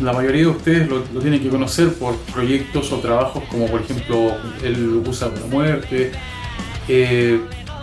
la 0.00 0.12
mayoría 0.12 0.42
de 0.42 0.48
ustedes 0.48 0.88
lo, 0.88 1.04
lo 1.12 1.20
tienen 1.20 1.40
que 1.40 1.48
conocer 1.48 1.92
por 1.94 2.16
proyectos 2.32 2.92
o 2.92 2.98
trabajos 2.98 3.42
como 3.50 3.66
por 3.66 3.80
ejemplo 3.80 4.36
el 4.62 5.02
Usa 5.06 5.28
de 5.28 5.40
la 5.40 5.46
Muerte. 5.46 6.12
Eh, 6.88 7.40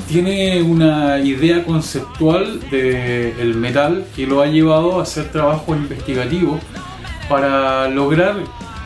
tiene 0.08 0.62
una 0.62 1.20
idea 1.20 1.66
conceptual 1.66 2.62
del 2.70 3.56
metal 3.56 4.06
que 4.16 4.26
lo 4.26 4.42
ha 4.42 4.48
llevado 4.48 5.00
a 5.00 5.04
hacer 5.04 5.32
trabajo 5.32 5.76
investigativo 5.76 6.60
para 7.28 7.90
lograr, 7.90 8.36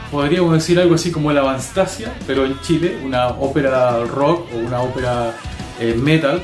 podríamos 0.09 0.53
decir 0.53 0.79
algo 0.79 0.95
así 0.95 1.11
como 1.11 1.31
la 1.31 1.41
Avanstasia, 1.41 2.11
pero 2.25 2.45
en 2.45 2.59
Chile, 2.61 2.97
una 3.05 3.27
ópera 3.27 4.03
rock 4.05 4.47
o 4.53 4.57
una 4.57 4.81
ópera 4.81 5.35
eh, 5.79 5.95
metal. 5.95 6.41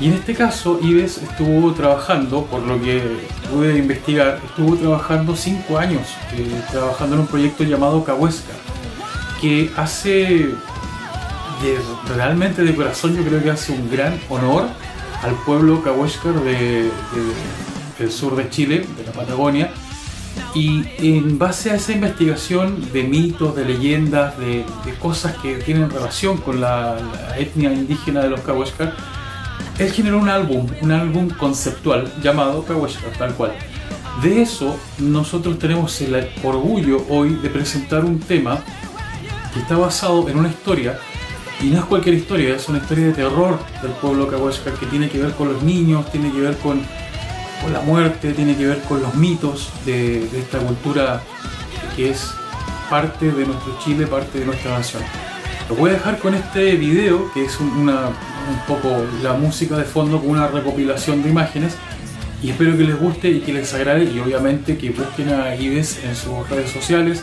Y 0.00 0.08
en 0.08 0.14
este 0.14 0.34
caso, 0.34 0.78
Ives 0.82 1.18
estuvo 1.18 1.72
trabajando, 1.72 2.44
por 2.46 2.62
lo 2.62 2.80
que 2.82 3.00
pude 3.50 3.78
investigar, 3.78 4.40
estuvo 4.44 4.76
trabajando 4.76 5.36
cinco 5.36 5.78
años, 5.78 6.02
eh, 6.36 6.62
trabajando 6.70 7.14
en 7.14 7.20
un 7.22 7.26
proyecto 7.28 7.62
llamado 7.64 8.02
Cahuesca, 8.04 8.52
que 9.40 9.70
hace 9.76 10.50
realmente 12.14 12.62
de 12.62 12.74
corazón 12.74 13.16
yo 13.16 13.22
creo 13.22 13.42
que 13.42 13.50
hace 13.50 13.72
un 13.72 13.88
gran 13.90 14.20
honor 14.28 14.64
al 15.22 15.34
pueblo 15.46 15.80
de- 16.44 16.90
del 17.98 18.10
sur 18.12 18.36
de 18.36 18.50
Chile, 18.50 18.86
de 18.98 19.04
la 19.04 19.12
Patagonia. 19.12 19.70
Y 20.54 20.84
en 20.98 21.38
base 21.38 21.70
a 21.70 21.76
esa 21.76 21.92
investigación 21.92 22.90
de 22.92 23.04
mitos, 23.04 23.54
de 23.54 23.64
leyendas, 23.64 24.36
de, 24.38 24.64
de 24.84 24.94
cosas 25.00 25.36
que 25.38 25.54
tienen 25.56 25.88
relación 25.90 26.38
con 26.38 26.60
la, 26.60 26.96
la 26.96 27.38
etnia 27.38 27.72
indígena 27.72 28.20
de 28.20 28.30
los 28.30 28.40
cahuéscar, 28.40 28.94
él 29.78 29.92
generó 29.92 30.18
un 30.18 30.28
álbum, 30.28 30.66
un 30.82 30.92
álbum 30.92 31.28
conceptual 31.30 32.12
llamado 32.22 32.64
Cahuéscar, 32.64 33.10
tal 33.18 33.34
cual. 33.34 33.52
De 34.22 34.42
eso 34.42 34.76
nosotros 34.98 35.58
tenemos 35.58 36.00
el 36.00 36.28
orgullo 36.42 37.04
hoy 37.08 37.30
de 37.42 37.50
presentar 37.50 38.04
un 38.04 38.20
tema 38.20 38.58
que 39.52 39.60
está 39.60 39.76
basado 39.76 40.28
en 40.28 40.38
una 40.38 40.48
historia 40.48 40.98
y 41.60 41.66
no 41.66 41.78
es 41.78 41.84
cualquier 41.86 42.14
historia, 42.16 42.54
es 42.54 42.68
una 42.68 42.78
historia 42.78 43.06
de 43.06 43.12
terror 43.12 43.58
del 43.82 43.92
pueblo 43.92 44.28
cahuéscar 44.28 44.74
que 44.74 44.86
tiene 44.86 45.08
que 45.08 45.18
ver 45.18 45.32
con 45.32 45.52
los 45.52 45.62
niños, 45.62 46.10
tiene 46.12 46.30
que 46.32 46.40
ver 46.40 46.56
con, 46.58 46.80
con 47.62 47.72
la 47.72 47.80
muerte, 47.80 48.32
tiene 48.32 48.56
que 48.56 48.66
ver 48.66 48.80
con 48.82 49.02
los 49.02 49.14
mitos 49.14 49.70
de, 49.84 50.28
de 50.28 50.40
esta 50.40 50.58
cultura 50.58 51.20
que 51.96 52.10
es 52.10 52.30
parte 52.90 53.30
de 53.32 53.46
nuestro 53.46 53.78
Chile, 53.84 54.06
parte 54.06 54.38
de 54.40 54.46
nuestra 54.46 54.78
nación. 54.78 55.02
Lo 55.68 55.76
voy 55.76 55.90
a 55.90 55.94
dejar 55.94 56.18
con 56.18 56.34
este 56.34 56.76
video 56.76 57.32
que 57.32 57.44
es 57.44 57.58
un, 57.58 57.68
una- 57.70 58.10
un 58.48 58.58
poco 58.66 59.04
la 59.22 59.34
música 59.34 59.76
de 59.76 59.84
fondo 59.84 60.20
con 60.20 60.30
una 60.30 60.48
recopilación 60.48 61.22
de 61.22 61.30
imágenes 61.30 61.76
y 62.42 62.50
espero 62.50 62.76
que 62.76 62.84
les 62.84 62.98
guste 62.98 63.30
y 63.30 63.40
que 63.40 63.52
les 63.52 63.72
agrade 63.72 64.04
y 64.04 64.18
obviamente 64.18 64.76
que 64.76 64.90
busquen 64.90 65.30
a 65.30 65.54
Ives 65.56 66.04
en 66.04 66.14
sus 66.14 66.48
redes 66.48 66.70
sociales 66.70 67.22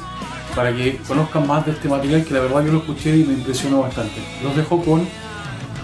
para 0.55 0.75
que 0.75 0.97
conozcan 1.07 1.47
más 1.47 1.65
de 1.65 1.73
este 1.73 1.88
material 1.88 2.25
que 2.25 2.34
la 2.34 2.41
verdad 2.41 2.65
yo 2.65 2.71
lo 2.73 2.79
escuché 2.79 3.17
y 3.17 3.23
me 3.23 3.34
impresionó 3.34 3.81
bastante. 3.81 4.21
Los 4.43 4.55
dejo 4.55 4.84
con 4.84 5.07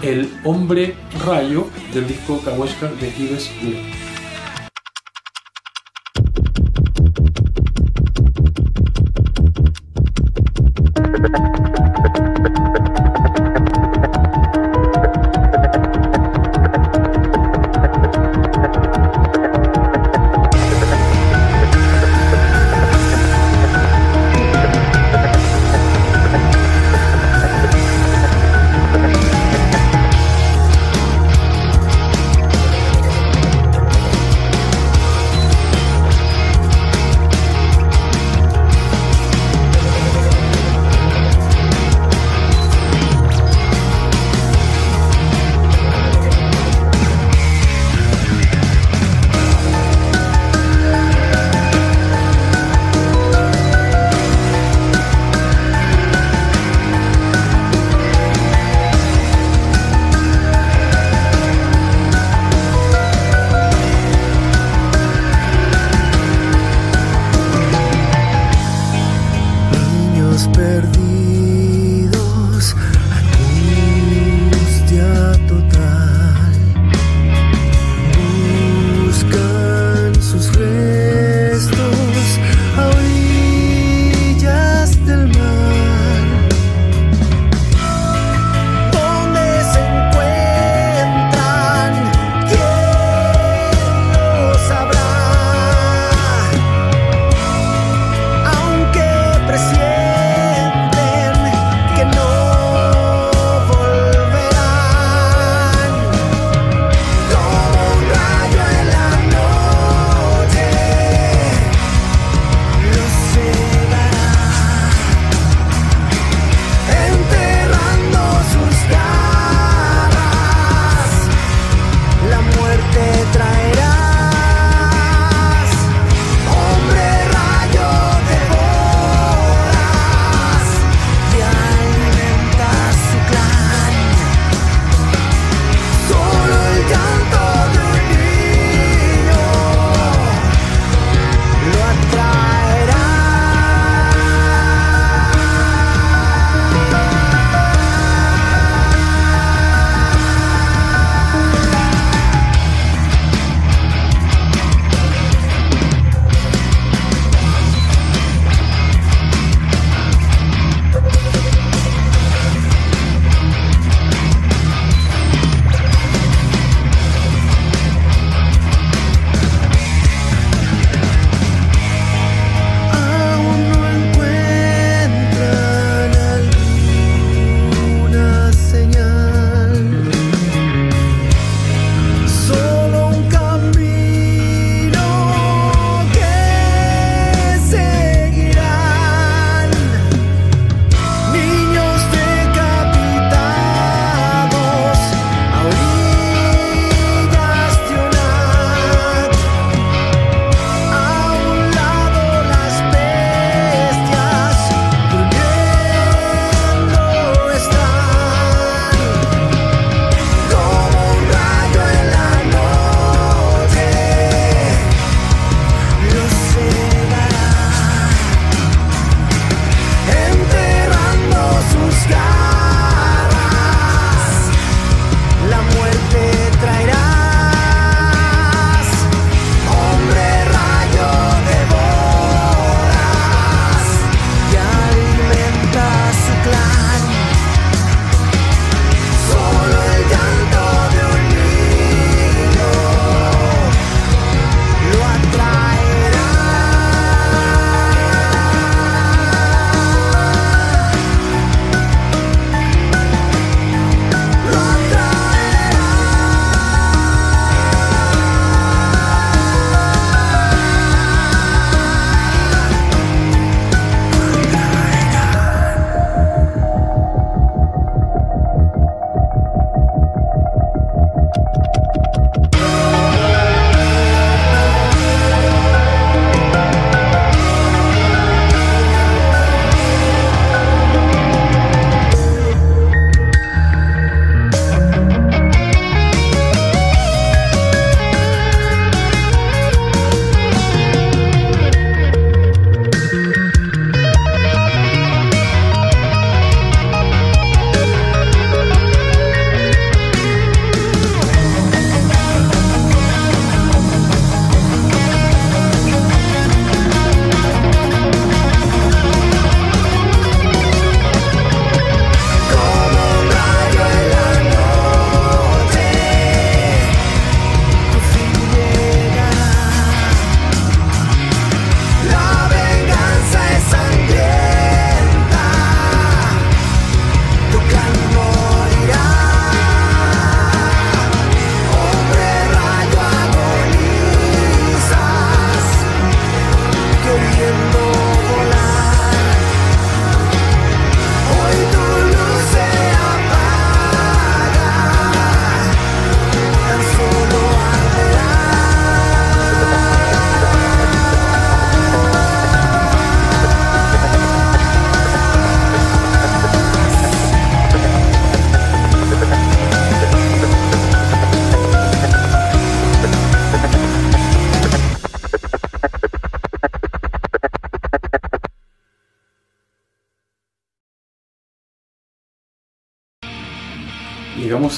El 0.02 0.30
Hombre 0.44 0.94
Rayo 1.24 1.68
del 1.94 2.06
disco 2.06 2.40
Cahuéscar 2.44 2.90
de 2.96 3.08
Ives 3.08 3.50
Goulet. 3.62 4.07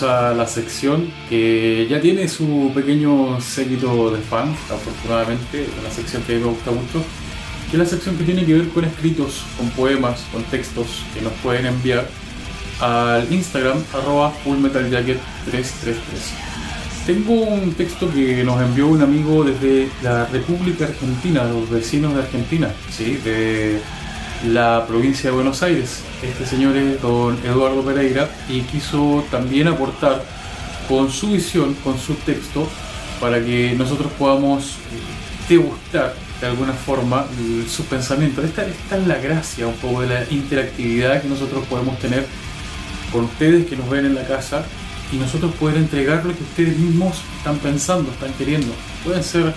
A 0.02 0.32
la 0.34 0.46
sección 0.46 1.10
que 1.28 1.86
ya 1.88 2.00
tiene 2.00 2.28
su 2.28 2.70
pequeño 2.74 3.40
séquito 3.40 4.10
de 4.10 4.20
fans, 4.20 4.56
afortunadamente, 4.70 5.66
una 5.80 5.90
sección 5.90 6.22
que 6.22 6.38
me 6.38 6.44
gusta 6.44 6.70
mucho, 6.70 7.02
que 7.70 7.76
es 7.76 7.78
la 7.78 7.86
sección 7.86 8.16
que 8.16 8.24
tiene 8.24 8.44
que 8.44 8.54
ver 8.54 8.68
con 8.68 8.84
escritos, 8.84 9.42
con 9.56 9.70
poemas, 9.70 10.20
con 10.32 10.42
textos 10.44 11.04
que 11.14 11.20
nos 11.20 11.32
pueden 11.34 11.66
enviar 11.66 12.08
al 12.80 13.32
Instagram 13.32 13.82
arroba 13.92 14.32
fullmetaljacket333. 14.44 15.16
Tengo 17.06 17.32
un 17.32 17.72
texto 17.74 18.10
que 18.12 18.44
nos 18.44 18.60
envió 18.60 18.86
un 18.86 19.02
amigo 19.02 19.44
desde 19.44 19.88
la 20.02 20.26
República 20.26 20.84
Argentina, 20.84 21.44
los 21.44 21.68
vecinos 21.68 22.14
de 22.14 22.20
Argentina, 22.20 22.70
¿sí? 22.90 23.18
de 23.24 23.80
la 24.44 24.86
provincia 24.86 25.30
de 25.30 25.36
Buenos 25.36 25.62
Aires. 25.62 26.02
Este 26.22 26.46
señor 26.46 26.76
es 26.76 27.00
don 27.02 27.38
Eduardo 27.44 27.82
Pereira 27.82 28.28
y 28.48 28.62
quiso 28.62 29.24
también 29.30 29.68
aportar 29.68 30.22
con 30.88 31.10
su 31.10 31.32
visión, 31.32 31.74
con 31.84 31.98
su 31.98 32.14
texto, 32.14 32.66
para 33.20 33.44
que 33.44 33.74
nosotros 33.76 34.10
podamos 34.18 34.70
eh, 34.72 35.48
degustar 35.48 36.14
de 36.40 36.46
alguna 36.46 36.72
forma 36.72 37.26
sus 37.68 37.84
pensamientos. 37.86 38.44
Esta, 38.44 38.64
esta 38.64 38.96
es 38.96 39.06
la 39.06 39.18
gracia 39.18 39.66
un 39.66 39.74
poco 39.74 40.00
de 40.00 40.08
la 40.08 40.24
interactividad 40.30 41.20
que 41.20 41.28
nosotros 41.28 41.66
podemos 41.66 41.98
tener 41.98 42.26
con 43.12 43.24
ustedes 43.24 43.66
que 43.66 43.76
nos 43.76 43.90
ven 43.90 44.06
en 44.06 44.14
la 44.14 44.26
casa 44.26 44.64
y 45.12 45.16
nosotros 45.16 45.52
poder 45.56 45.76
entregar 45.76 46.24
lo 46.24 46.34
que 46.34 46.42
ustedes 46.42 46.78
mismos 46.78 47.20
están 47.36 47.58
pensando, 47.58 48.10
están 48.10 48.32
queriendo. 48.34 48.72
Pueden 49.04 49.22
ser, 49.22 49.52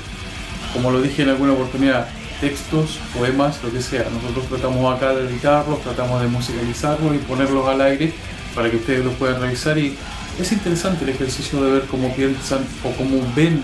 como 0.73 0.91
lo 0.91 1.01
dije 1.01 1.21
en 1.21 1.29
alguna 1.29 1.53
oportunidad, 1.53 2.09
textos, 2.43 2.99
poemas, 3.17 3.63
lo 3.63 3.71
que 3.71 3.81
sea. 3.81 4.05
Nosotros 4.09 4.47
tratamos 4.49 4.93
acá 4.93 5.13
de 5.13 5.29
editarlos, 5.29 5.81
tratamos 5.81 6.21
de 6.21 6.27
musicalizarlos 6.27 7.15
y 7.15 7.19
ponerlos 7.19 7.65
al 7.69 7.79
aire 7.79 8.13
para 8.53 8.69
que 8.69 8.75
ustedes 8.75 9.05
los 9.05 9.13
puedan 9.13 9.39
revisar 9.39 9.77
y 9.77 9.95
es 10.37 10.51
interesante 10.51 11.05
el 11.05 11.11
ejercicio 11.11 11.63
de 11.63 11.71
ver 11.71 11.83
cómo 11.83 12.13
piensan 12.13 12.59
o 12.83 12.91
cómo 12.97 13.15
ven 13.33 13.63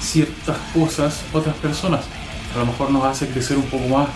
ciertas 0.00 0.56
cosas 0.72 1.22
otras 1.32 1.56
personas. 1.56 2.02
A 2.54 2.60
lo 2.60 2.66
mejor 2.66 2.92
nos 2.92 3.04
hace 3.04 3.26
crecer 3.26 3.56
un 3.56 3.64
poco 3.64 3.88
más 3.88 4.08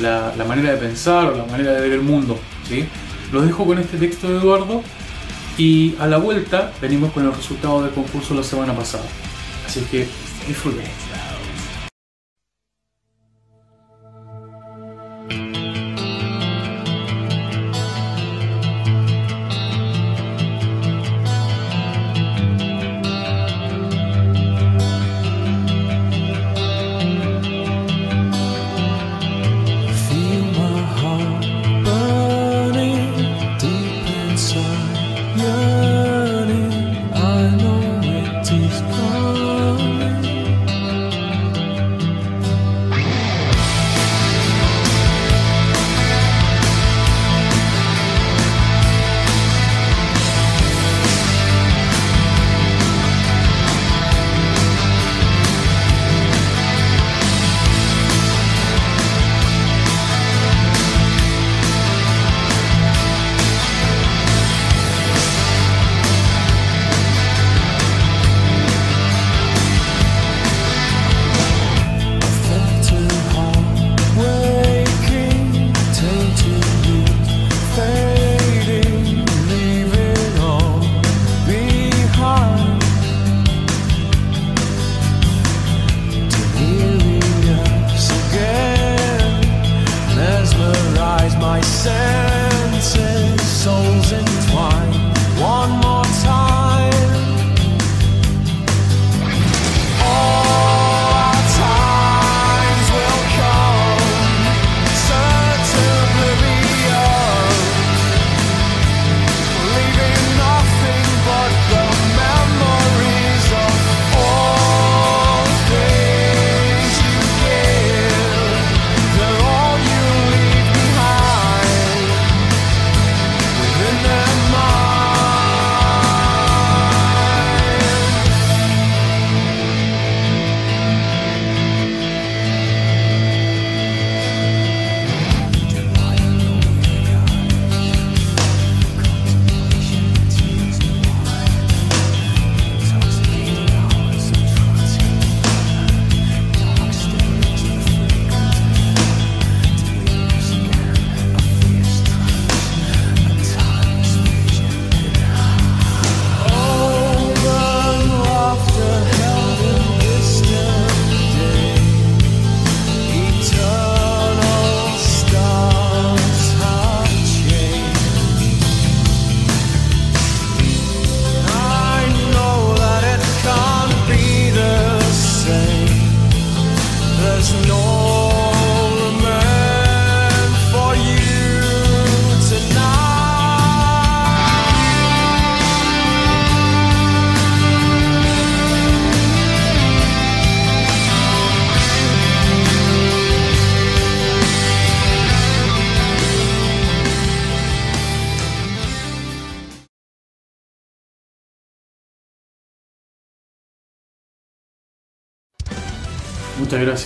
la, 0.00 0.32
manera 0.48 0.72
de 0.72 0.78
pensar 0.78 1.26
o 1.26 1.36
la 1.36 1.44
manera 1.44 1.72
de 1.72 1.82
ver 1.82 1.92
el 1.92 2.02
mundo. 2.02 2.38
¿sí? 2.66 2.86
Los 3.32 3.44
dejo 3.44 3.66
con 3.66 3.78
este 3.78 3.98
texto 3.98 4.30
de 4.30 4.38
Eduardo 4.38 4.82
y 5.58 5.94
a 5.98 6.06
la 6.06 6.16
vuelta 6.16 6.72
venimos 6.80 7.12
con 7.12 7.26
el 7.26 7.34
resultado 7.34 7.82
del 7.82 7.92
concurso 7.92 8.32
la 8.32 8.42
semana 8.42 8.74
pasada. 8.74 9.04
Así 9.66 9.80
que 9.90 10.08
disfruten. 10.46 11.07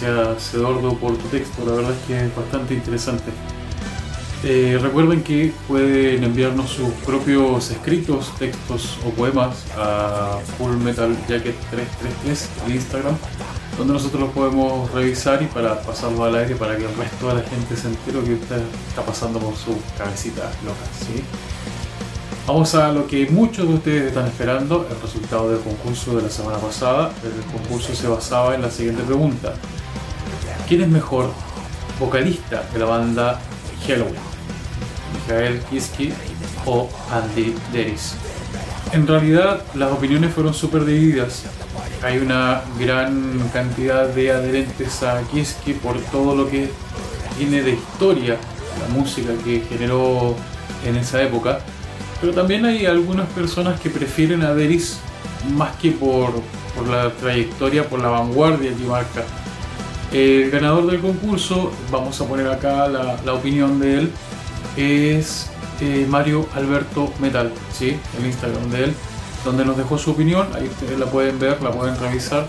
Gracias 0.01 0.55
Eduardo 0.55 0.95
por 0.97 1.17
tu 1.17 1.29
texto, 1.29 1.65
la 1.67 1.73
verdad 1.73 1.93
es 1.93 2.07
que 2.07 2.27
es 2.27 2.35
bastante 2.37 2.75
interesante. 2.75 3.31
Eh, 4.45 4.79
recuerden 4.81 5.23
que 5.23 5.53
pueden 5.69 6.25
enviarnos 6.25 6.71
sus 6.71 6.91
propios 7.07 7.71
escritos, 7.71 8.33
textos 8.39 8.99
o 9.07 9.11
poemas 9.11 9.65
a 9.77 10.39
Full 10.59 10.77
Metal 10.79 11.17
Jacket 11.29 11.55
333 11.71 12.49
en 12.67 12.73
Instagram, 12.73 13.17
donde 13.79 13.93
nosotros 13.93 14.23
los 14.23 14.31
podemos 14.33 14.91
revisar 14.91 15.43
y 15.43 15.47
para 15.47 15.81
pasarlo 15.83 16.25
al 16.25 16.35
aire 16.37 16.57
para 16.57 16.77
que 16.77 16.85
el 16.85 16.97
resto 16.97 17.29
de 17.29 17.35
la 17.35 17.43
gente 17.43 17.77
se 17.77 17.89
entere 17.89 18.21
que 18.25 18.35
usted 18.35 18.63
está 18.89 19.03
pasando 19.03 19.39
por 19.39 19.55
sus 19.55 19.77
cabecitas 19.97 20.51
locas. 20.65 20.89
¿sí? 21.07 21.23
Vamos 22.47 22.75
a 22.75 22.91
lo 22.91 23.07
que 23.07 23.31
muchos 23.31 23.69
de 23.69 23.75
ustedes 23.75 24.09
están 24.09 24.27
esperando, 24.27 24.85
el 24.91 25.01
resultado 25.01 25.53
del 25.53 25.61
concurso 25.61 26.17
de 26.17 26.23
la 26.23 26.29
semana 26.29 26.59
pasada. 26.59 27.13
El 27.23 27.41
concurso 27.53 27.95
se 27.95 28.09
basaba 28.09 28.57
en 28.57 28.63
la 28.63 28.71
siguiente 28.71 29.05
pregunta. 29.05 29.55
¿Quién 30.73 30.85
es 30.85 30.89
mejor 30.89 31.31
vocalista 32.01 32.67
de 32.73 32.79
la 32.79 32.87
banda 32.87 33.39
Halloween? 33.87 34.15
¿Michael 35.13 35.61
Kiske 35.69 36.15
o 36.65 36.89
Andy 37.11 37.55
Deris? 37.75 38.15
En 38.95 39.07
realidad 39.07 39.63
las 39.75 39.93
opiniones 39.93 40.33
fueron 40.33 40.55
súper 40.55 40.87
divididas. 40.87 41.43
Hay 42.03 42.17
una 42.17 42.63
gran 42.81 43.51
cantidad 43.53 44.09
de 44.09 44.31
adherentes 44.31 45.03
a 45.03 45.21
Kiske 45.31 45.75
por 45.75 46.01
todo 46.05 46.35
lo 46.35 46.49
que 46.49 46.71
tiene 47.37 47.61
de 47.61 47.73
historia 47.73 48.39
la 48.81 48.95
música 48.95 49.33
que 49.45 49.61
generó 49.69 50.35
en 50.87 50.97
esa 50.97 51.21
época. 51.21 51.59
Pero 52.19 52.33
también 52.33 52.65
hay 52.65 52.87
algunas 52.87 53.29
personas 53.29 53.79
que 53.79 53.91
prefieren 53.91 54.41
a 54.43 54.55
Deris 54.55 55.01
más 55.55 55.77
que 55.77 55.91
por, 55.91 56.33
por 56.75 56.89
la 56.89 57.11
trayectoria, 57.11 57.87
por 57.87 58.01
la 58.01 58.09
vanguardia 58.09 58.75
que 58.75 58.85
marca. 58.87 59.23
El 60.13 60.51
ganador 60.51 60.91
del 60.91 61.01
concurso, 61.01 61.73
vamos 61.91 62.21
a 62.21 62.27
poner 62.27 62.47
acá 62.49 62.87
la, 62.89 63.33
opinión 63.33 63.81
de 63.81 63.99
él, 63.99 64.13
es 64.77 65.51
eh, 65.81 66.07
Mario 66.09 66.47
Alberto 66.55 67.11
Metal, 67.19 67.51
¿sí? 67.73 67.99
el 68.19 68.27
Instagram 68.27 68.71
de 68.71 68.85
él, 68.85 68.95
donde 69.43 69.65
nos 69.65 69.77
dejó 69.77 69.97
su 69.97 70.11
opinión, 70.11 70.49
ahí 70.55 70.67
ustedes 70.67 70.99
la 70.99 71.07
pueden 71.07 71.39
ver, 71.39 71.63
la 71.63 71.73
pueden 71.73 71.99
revisar. 71.99 72.47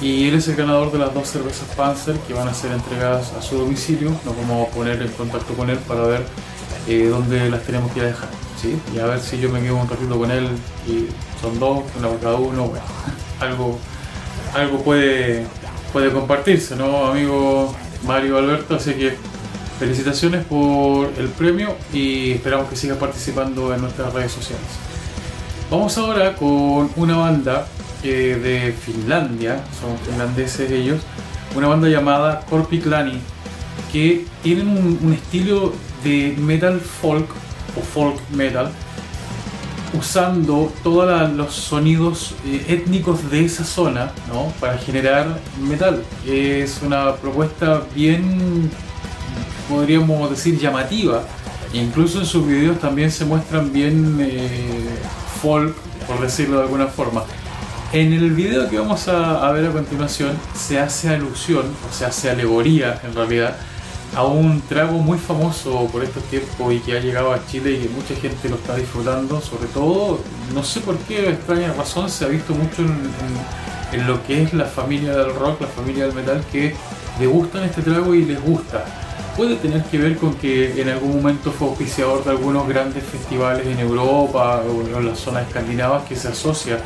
Y 0.00 0.28
él 0.28 0.36
es 0.36 0.48
el 0.48 0.56
ganador 0.56 0.92
de 0.92 0.98
las 0.98 1.12
dos 1.12 1.28
cervezas 1.28 1.68
Panzer 1.76 2.16
que 2.20 2.32
van 2.32 2.48
a 2.48 2.54
ser 2.54 2.72
entregadas 2.72 3.32
a 3.32 3.42
su 3.42 3.58
domicilio. 3.58 4.10
Nos 4.24 4.36
vamos 4.36 4.68
a 4.68 4.70
poner 4.70 5.02
en 5.02 5.08
contacto 5.08 5.52
con 5.54 5.68
él 5.68 5.78
para 5.78 6.02
ver 6.02 6.24
eh, 6.88 7.08
dónde 7.10 7.50
las 7.50 7.62
tenemos 7.64 7.92
que 7.92 8.02
dejar. 8.02 8.28
¿sí? 8.60 8.80
Y 8.94 8.98
a 8.98 9.06
ver 9.06 9.20
si 9.20 9.38
yo 9.38 9.50
me 9.50 9.60
quedo 9.60 9.76
un 9.76 9.88
ratito 9.88 10.18
con 10.18 10.30
él 10.30 10.48
y 10.86 11.06
son 11.40 11.58
dos, 11.58 11.82
una 11.98 12.08
para 12.08 12.20
cada 12.20 12.36
uno. 12.36 12.68
Bueno, 12.68 12.84
algo, 13.40 13.78
algo 14.54 14.82
puede, 14.82 15.46
puede 15.92 16.10
compartirse, 16.10 16.76
¿no, 16.76 17.06
amigo 17.06 17.74
Mario 18.06 18.38
Alberto? 18.38 18.76
Así 18.76 18.94
que 18.94 19.14
felicitaciones 19.78 20.44
por 20.44 21.10
el 21.18 21.28
premio 21.28 21.74
y 21.92 22.32
esperamos 22.32 22.68
que 22.68 22.76
siga 22.76 22.96
participando 22.96 23.74
en 23.74 23.80
nuestras 23.80 24.12
redes 24.12 24.32
sociales. 24.32 24.66
Vamos 25.70 25.96
ahora 25.98 26.34
con 26.34 26.90
una 26.96 27.16
banda 27.16 27.66
eh, 28.02 28.38
de 28.42 28.72
Finlandia, 28.72 29.64
son 29.80 29.96
finlandeses 29.98 30.70
ellos, 30.70 31.00
una 31.54 31.68
banda 31.68 31.88
llamada 31.88 32.40
Korpiklani, 32.50 33.20
que 33.92 34.26
tienen 34.42 34.68
un, 34.68 34.98
un 35.02 35.12
estilo 35.12 35.72
de 36.04 36.34
metal 36.38 36.80
folk 36.80 37.28
o 37.76 37.80
folk 37.80 38.20
metal, 38.30 38.70
usando 39.92 40.72
todos 40.82 41.30
los 41.32 41.54
sonidos 41.54 42.34
eh, 42.46 42.64
étnicos 42.68 43.30
de 43.30 43.44
esa 43.44 43.64
zona 43.64 44.12
¿no? 44.28 44.52
para 44.60 44.78
generar 44.78 45.38
metal. 45.60 46.02
Es 46.26 46.80
una 46.82 47.14
propuesta 47.16 47.82
bien, 47.94 48.70
podríamos 49.68 50.30
decir, 50.30 50.58
llamativa. 50.58 51.22
Incluso 51.72 52.20
en 52.20 52.26
sus 52.26 52.46
videos 52.46 52.78
también 52.80 53.10
se 53.10 53.24
muestran 53.24 53.72
bien 53.72 54.18
eh, 54.20 54.88
folk, 55.42 55.74
por 56.06 56.20
decirlo 56.20 56.58
de 56.58 56.62
alguna 56.64 56.86
forma. 56.86 57.24
En 57.92 58.12
el 58.12 58.30
video 58.30 58.68
que 58.68 58.78
vamos 58.78 59.08
a, 59.08 59.48
a 59.48 59.52
ver 59.52 59.66
a 59.66 59.72
continuación 59.72 60.30
se 60.54 60.78
hace 60.78 61.08
alusión, 61.08 61.66
o 61.88 61.92
se 61.92 62.04
hace 62.04 62.30
alegoría 62.30 63.00
en 63.04 63.14
realidad, 63.14 63.56
a 64.14 64.24
un 64.24 64.60
trago 64.62 64.98
muy 64.98 65.18
famoso 65.18 65.86
por 65.92 66.02
estos 66.02 66.22
tiempos 66.24 66.72
y 66.72 66.80
que 66.80 66.96
ha 66.96 67.00
llegado 67.00 67.32
a 67.32 67.46
Chile 67.46 67.72
y 67.72 67.78
que 67.82 67.88
mucha 67.88 68.14
gente 68.14 68.48
lo 68.48 68.56
está 68.56 68.76
disfrutando, 68.76 69.40
sobre 69.40 69.68
todo, 69.68 70.20
no 70.54 70.64
sé 70.64 70.80
por 70.80 70.96
qué, 70.98 71.30
extraña 71.30 71.72
razón, 71.72 72.10
se 72.10 72.24
ha 72.24 72.28
visto 72.28 72.52
mucho 72.54 72.82
en, 72.82 74.06
lo 74.06 74.24
que 74.24 74.42
es 74.42 74.52
la 74.52 74.66
familia 74.66 75.16
del 75.16 75.34
rock, 75.34 75.60
la 75.60 75.66
familia 75.66 76.06
del 76.06 76.14
metal, 76.14 76.44
que 76.50 76.74
degustan 77.18 77.64
este 77.64 77.82
trago 77.82 78.14
y 78.14 78.24
les 78.24 78.40
gusta. 78.42 78.84
Puede 79.36 79.56
tener 79.56 79.82
que 79.84 79.98
ver 79.98 80.16
con 80.16 80.34
que 80.34 80.80
en 80.80 80.88
algún 80.88 81.16
momento 81.16 81.50
fue 81.52 81.68
auspiciador 81.68 82.24
de 82.24 82.30
algunos 82.30 82.68
grandes 82.68 83.04
festivales 83.04 83.66
en 83.66 83.78
Europa 83.78 84.62
o 84.68 84.98
en 84.98 85.06
las 85.06 85.18
zonas 85.18 85.46
escandinavas 85.46 86.04
que 86.04 86.16
se 86.16 86.28
asocia 86.28 86.78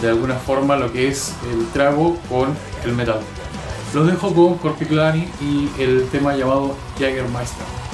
de 0.00 0.08
alguna 0.08 0.34
forma 0.34 0.76
lo 0.76 0.92
que 0.92 1.08
es 1.08 1.32
el 1.52 1.66
trago 1.68 2.16
con 2.28 2.56
el 2.84 2.92
metal. 2.92 3.20
Los 3.94 4.06
dejo 4.06 4.34
con 4.34 4.58
Corpiclani 4.58 5.26
y 5.40 5.70
el 5.80 6.08
tema 6.10 6.36
llamado 6.36 6.76
Jägermeister. 6.98 7.87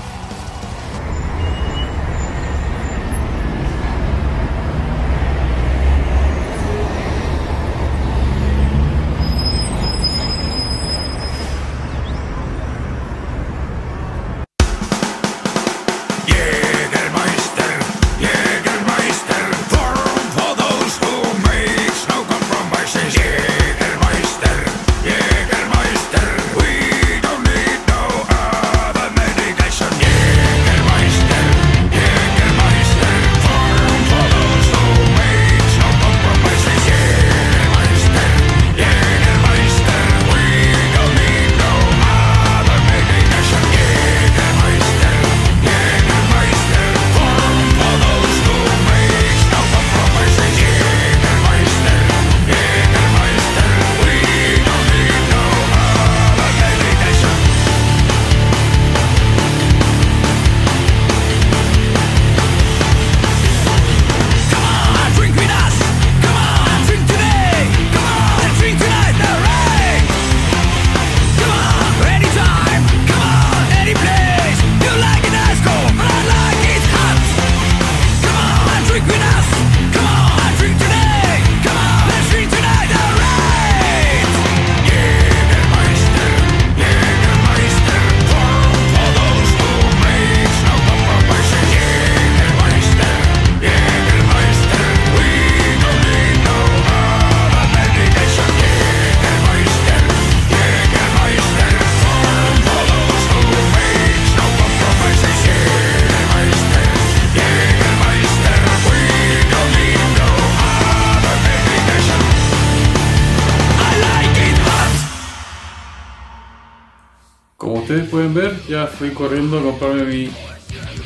Ya 118.68 118.86
fui 118.86 119.10
corriendo 119.10 119.58
a 119.58 119.62
comprarme 119.62 120.04
mi 120.04 120.30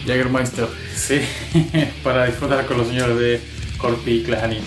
Jägermeister, 0.04 0.68
sí, 0.94 1.20
para 2.02 2.26
disfrutar 2.26 2.66
con 2.66 2.78
los 2.78 2.88
señores 2.88 3.18
de 3.18 3.40
Corpi 3.78 4.22
Clani. 4.22 4.58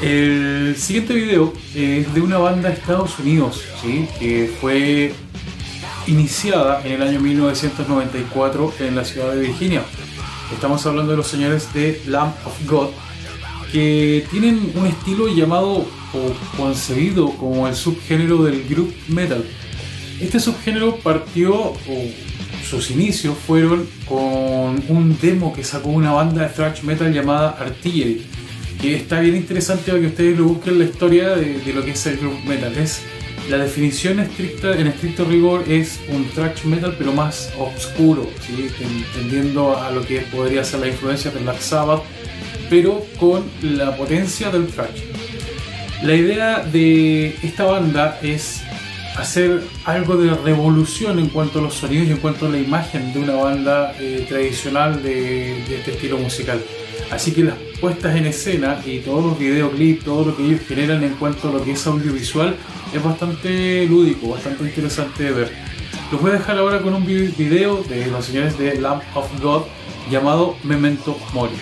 El 0.00 0.76
siguiente 0.76 1.12
video 1.14 1.52
es 1.74 2.14
de 2.14 2.20
una 2.20 2.38
banda 2.38 2.68
de 2.68 2.76
Estados 2.76 3.18
Unidos, 3.18 3.62
que 3.82 4.50
fue 4.60 5.12
iniciada 6.06 6.82
en 6.84 6.92
el 6.92 7.02
año 7.02 7.20
1994 7.20 8.74
en 8.80 8.94
la 8.96 9.04
ciudad 9.04 9.32
de 9.32 9.40
Virginia. 9.40 9.82
Estamos 10.52 10.86
hablando 10.86 11.10
de 11.10 11.16
los 11.16 11.26
señores 11.26 11.72
de 11.74 12.00
Lamb 12.06 12.32
of 12.44 12.66
God, 12.66 12.88
que 13.72 14.26
tienen 14.30 14.72
un 14.74 14.86
estilo 14.86 15.28
llamado 15.28 15.84
o 16.14 16.56
concebido 16.56 17.30
como 17.32 17.68
el 17.68 17.74
subgénero 17.74 18.42
del 18.44 18.66
group 18.68 18.94
metal. 19.08 19.44
Este 20.20 20.40
subgénero 20.40 20.96
partió 20.96 21.54
o 21.54 21.76
sus 22.68 22.90
inicios 22.90 23.36
fueron 23.38 23.88
con 24.06 24.82
un 24.88 25.16
demo 25.20 25.54
que 25.54 25.62
sacó 25.62 25.90
una 25.90 26.10
banda 26.10 26.42
de 26.42 26.48
thrash 26.48 26.82
metal 26.82 27.12
llamada 27.12 27.50
Artillery, 27.50 28.26
que 28.80 28.96
está 28.96 29.20
bien 29.20 29.36
interesante 29.36 29.90
para 29.90 30.00
que 30.00 30.08
ustedes 30.08 30.38
lo 30.38 30.44
busquen 30.44 30.78
la 30.78 30.84
historia 30.84 31.30
de, 31.30 31.72
lo 31.72 31.84
que 31.84 31.92
es 31.92 32.06
el 32.06 32.16
group 32.18 32.44
metal. 32.44 32.76
Es 32.76 33.00
la 33.48 33.58
definición 33.58 34.18
estricta, 34.18 34.76
en 34.76 34.88
estricto 34.88 35.24
rigor 35.24 35.64
es 35.68 36.00
un 36.10 36.28
thrash 36.30 36.64
metal 36.64 36.94
pero 36.98 37.12
más 37.12 37.50
oscuro, 37.56 38.28
¿sí? 38.46 38.68
tendiendo 39.14 39.78
a 39.78 39.90
lo 39.90 40.04
que 40.04 40.20
podría 40.22 40.64
ser 40.64 40.80
la 40.80 40.88
influencia 40.88 41.30
de 41.30 41.40
Black 41.40 41.60
Sabbath, 41.60 42.02
pero 42.68 43.06
con 43.18 43.44
la 43.62 43.96
potencia 43.96 44.50
del 44.50 44.66
thrash. 44.66 45.00
La 46.02 46.14
idea 46.14 46.58
de 46.60 47.36
esta 47.42 47.64
banda 47.64 48.18
es 48.22 48.62
hacer 49.18 49.62
algo 49.84 50.16
de 50.16 50.34
revolución 50.34 51.18
en 51.18 51.28
cuanto 51.28 51.58
a 51.58 51.62
los 51.62 51.74
sonidos 51.74 52.06
y 52.08 52.10
en 52.12 52.18
cuanto 52.18 52.46
a 52.46 52.48
la 52.50 52.58
imagen 52.58 53.12
de 53.12 53.18
una 53.20 53.34
banda 53.34 53.94
eh, 53.98 54.24
tradicional 54.28 55.02
de, 55.02 55.62
de 55.68 55.76
este 55.78 55.92
estilo 55.92 56.18
musical. 56.18 56.60
Así 57.10 57.32
que 57.32 57.42
las 57.44 57.54
puestas 57.80 58.16
en 58.16 58.26
escena 58.26 58.80
y 58.84 58.98
todos 58.98 59.24
los 59.24 59.38
videoclips, 59.38 60.04
todo 60.04 60.26
lo 60.26 60.36
que 60.36 60.44
ellos 60.44 60.60
generan 60.68 61.02
en 61.04 61.14
cuanto 61.14 61.48
a 61.48 61.52
lo 61.52 61.64
que 61.64 61.72
es 61.72 61.86
audiovisual 61.86 62.54
es 62.94 63.02
bastante 63.02 63.86
lúdico, 63.86 64.28
bastante 64.30 64.64
interesante 64.64 65.22
de 65.24 65.32
ver. 65.32 65.52
Los 66.12 66.20
voy 66.20 66.30
a 66.30 66.34
dejar 66.34 66.58
ahora 66.58 66.80
con 66.80 66.94
un 66.94 67.04
vi- 67.06 67.28
video 67.36 67.82
de 67.84 68.06
los 68.06 68.24
señores 68.24 68.58
de 68.58 68.80
Lamp 68.80 69.02
of 69.14 69.26
God 69.42 69.62
llamado 70.10 70.56
Memento 70.64 71.18
Mori. 71.34 71.52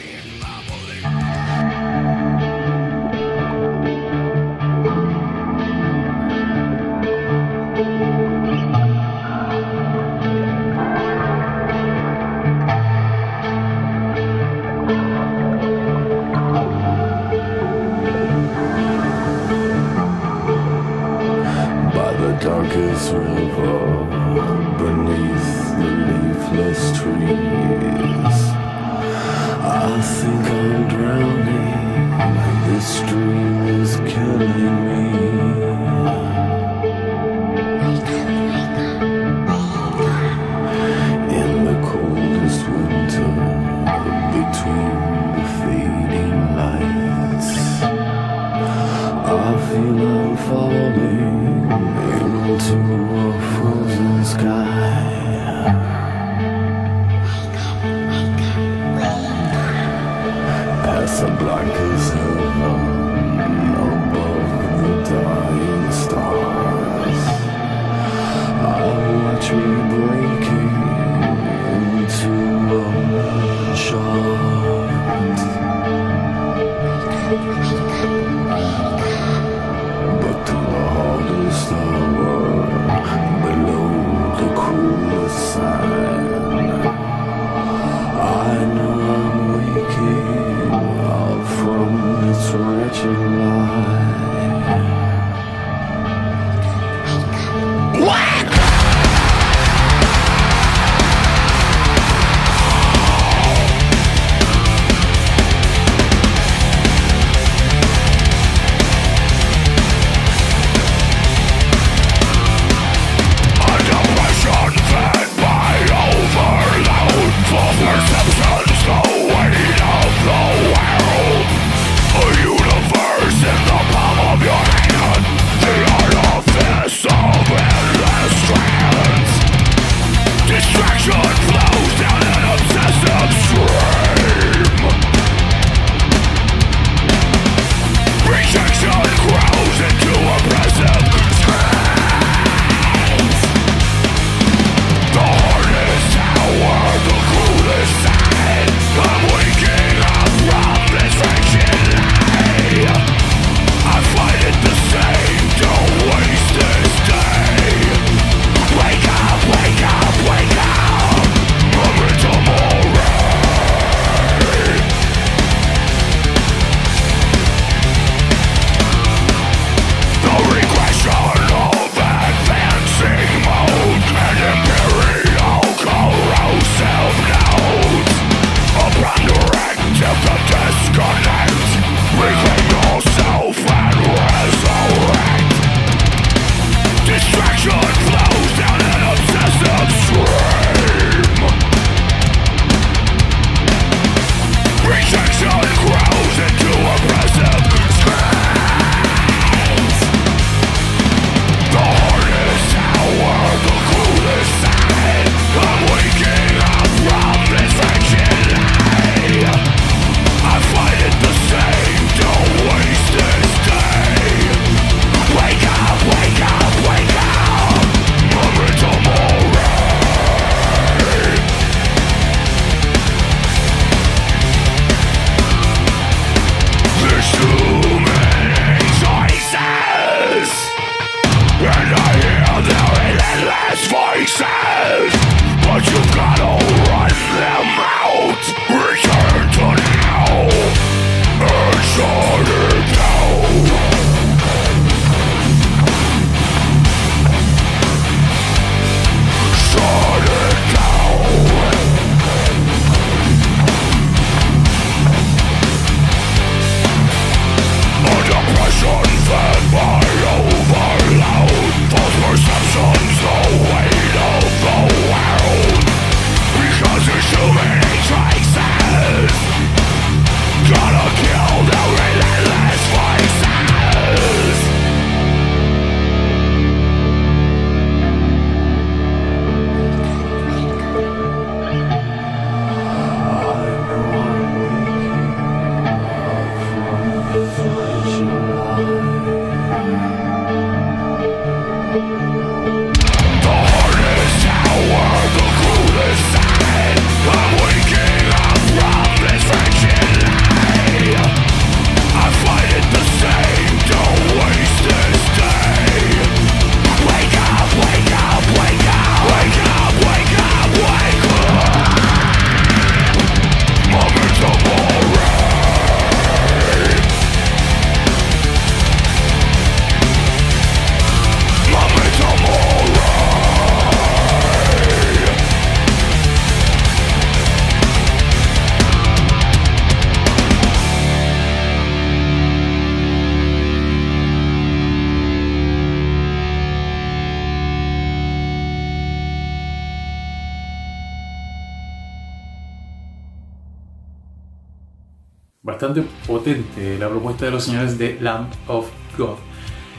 Eh, 346.46 346.96
la 347.00 347.08
propuesta 347.08 347.46
de 347.46 347.50
los 347.50 347.64
señores 347.64 347.98
de 347.98 348.18
Lamb 348.20 348.46
of 348.68 348.86
God. 349.18 349.34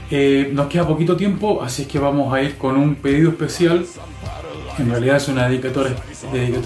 Eh, 0.10 0.50
nos 0.54 0.68
queda 0.68 0.88
poquito 0.88 1.18
tiempo, 1.18 1.62
así 1.62 1.82
es 1.82 1.88
que 1.90 2.00
vamos 2.00 2.34
a 2.34 2.42
ir 2.42 2.58
con 2.58 2.78
un 2.78 2.96
pedido 2.96 3.32
especial. 3.32 3.86
En 4.78 4.90
realidad 4.90 5.18
es 5.18 5.28
una 5.28 5.50
dedicatoria, 5.50 5.94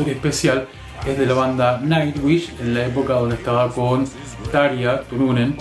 especial. 0.06 0.68
Es 1.08 1.18
de 1.18 1.26
la 1.26 1.34
banda 1.34 1.82
Nightwish, 1.84 2.54
en 2.60 2.76
la 2.76 2.86
época 2.86 3.14
donde 3.14 3.36
estaba 3.36 3.70
con 3.70 4.06
Taria 4.52 5.02
Turunen. 5.02 5.58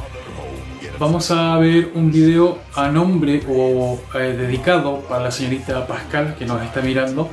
Vamos 0.99 1.31
a 1.31 1.57
ver 1.57 1.93
un 1.95 2.13
video 2.13 2.59
a 2.75 2.89
nombre 2.89 3.43
o 3.49 3.99
eh, 4.17 4.37
dedicado 4.37 5.01
para 5.09 5.25
la 5.25 5.31
señorita 5.31 5.87
Pascal 5.87 6.37
que 6.39 6.45
nos 6.45 6.63
está 6.63 6.83
mirando 6.83 7.31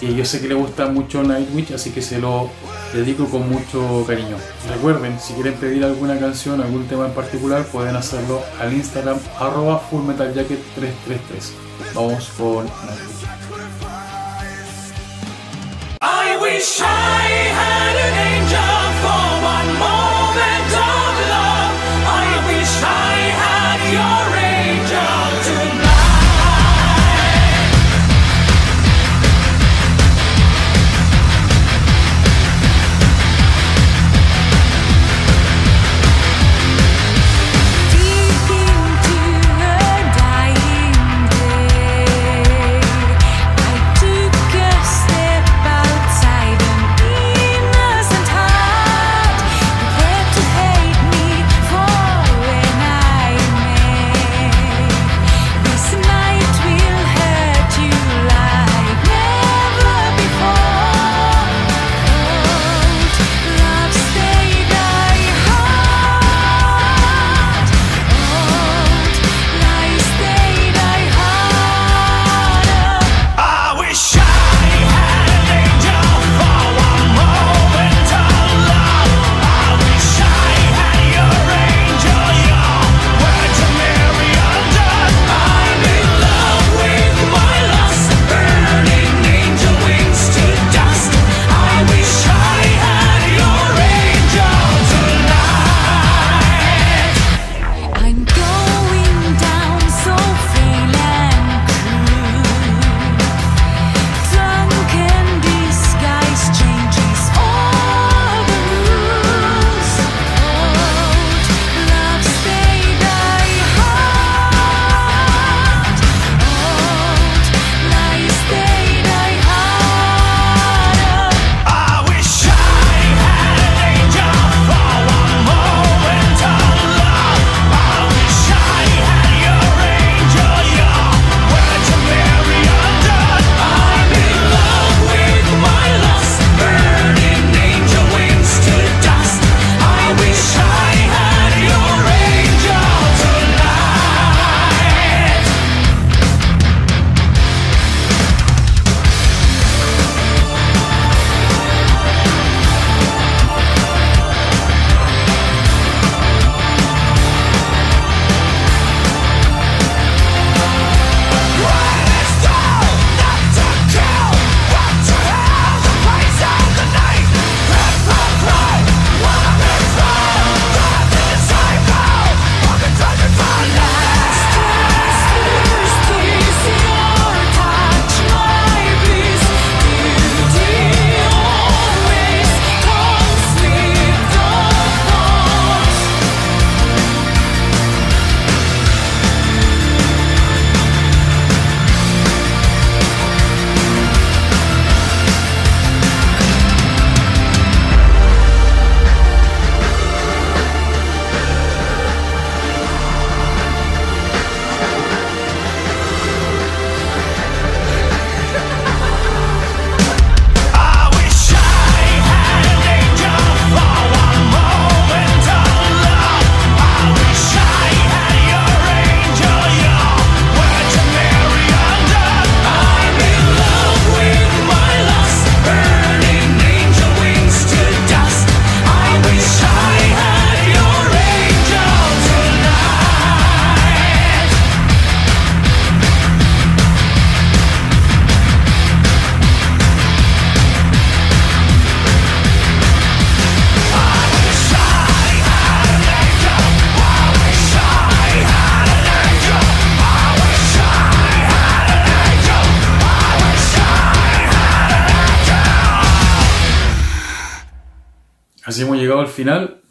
y 0.00 0.14
yo 0.14 0.24
sé 0.24 0.40
que 0.40 0.48
le 0.48 0.54
gusta 0.54 0.88
mucho 0.88 1.22
Nightwish, 1.22 1.72
así 1.72 1.90
que 1.90 2.02
se 2.02 2.18
lo 2.18 2.50
dedico 2.92 3.26
con 3.26 3.48
mucho 3.48 4.04
cariño. 4.06 4.36
Recuerden, 4.68 5.18
si 5.20 5.34
quieren 5.34 5.54
pedir 5.54 5.84
alguna 5.84 6.18
canción, 6.18 6.60
algún 6.60 6.86
tema 6.88 7.06
en 7.06 7.12
particular, 7.12 7.64
pueden 7.66 7.96
hacerlo 7.96 8.42
al 8.60 8.72
Instagram 8.72 9.18
arroba 9.38 9.82
fullmetaljacket333. 9.90 11.94
Vamos 11.94 12.30
con 12.36 12.66
Nightwish. 12.66 13.12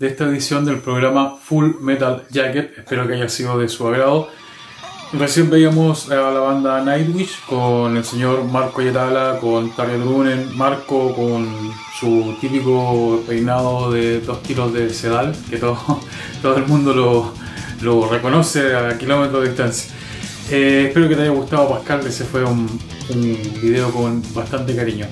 de 0.01 0.07
esta 0.07 0.25
edición 0.25 0.65
del 0.65 0.79
programa 0.79 1.35
Full 1.43 1.75
Metal 1.79 2.23
Jacket. 2.31 2.75
Espero 2.75 3.07
que 3.07 3.13
haya 3.13 3.29
sido 3.29 3.59
de 3.59 3.69
su 3.69 3.87
agrado. 3.87 4.29
Recién 5.13 5.51
veíamos 5.51 6.09
a 6.09 6.31
la 6.31 6.39
banda 6.39 6.83
Nightwish 6.83 7.45
con 7.45 7.95
el 7.95 8.03
señor 8.03 8.43
Marco 8.45 8.81
Yetala, 8.81 9.37
con 9.39 9.69
Target 9.75 10.01
Runen, 10.03 10.57
Marco 10.57 11.13
con 11.13 11.47
su 11.99 12.35
típico 12.41 13.21
peinado 13.27 13.91
de 13.91 14.21
dos 14.21 14.41
tiros 14.41 14.73
de 14.73 14.89
sedal, 14.89 15.35
que 15.51 15.57
todo, 15.57 15.77
todo 16.41 16.57
el 16.57 16.65
mundo 16.65 16.95
lo, 16.95 17.33
lo 17.81 18.09
reconoce 18.09 18.75
a 18.75 18.97
kilómetros 18.97 19.43
de 19.43 19.49
distancia. 19.49 19.91
Eh, 20.49 20.85
espero 20.87 21.09
que 21.09 21.15
te 21.15 21.21
haya 21.21 21.31
gustado 21.31 21.69
Pascal, 21.69 22.01
ese 22.07 22.25
fue 22.25 22.43
un, 22.43 22.67
un 23.09 23.59
video 23.61 23.91
con 23.91 24.23
bastante 24.33 24.75
cariño. 24.75 25.05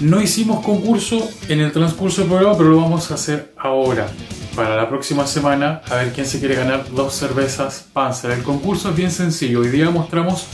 No 0.00 0.20
hicimos 0.20 0.62
concurso 0.62 1.26
en 1.48 1.60
el 1.60 1.72
transcurso 1.72 2.20
del 2.20 2.30
programa, 2.30 2.56
pero 2.56 2.70
lo 2.70 2.82
vamos 2.82 3.10
a 3.10 3.14
hacer 3.14 3.54
ahora. 3.56 4.06
Para 4.54 4.76
la 4.76 4.88
próxima 4.90 5.26
semana, 5.26 5.80
a 5.88 5.96
ver 5.96 6.12
quién 6.12 6.26
se 6.26 6.38
quiere 6.38 6.54
ganar 6.54 6.90
dos 6.90 7.14
cervezas 7.14 7.86
Panzer. 7.94 8.32
El 8.32 8.42
concurso 8.42 8.90
es 8.90 8.96
bien 8.96 9.10
sencillo. 9.10 9.60
Hoy 9.60 9.68
día 9.68 9.88
mostramos 9.90 10.46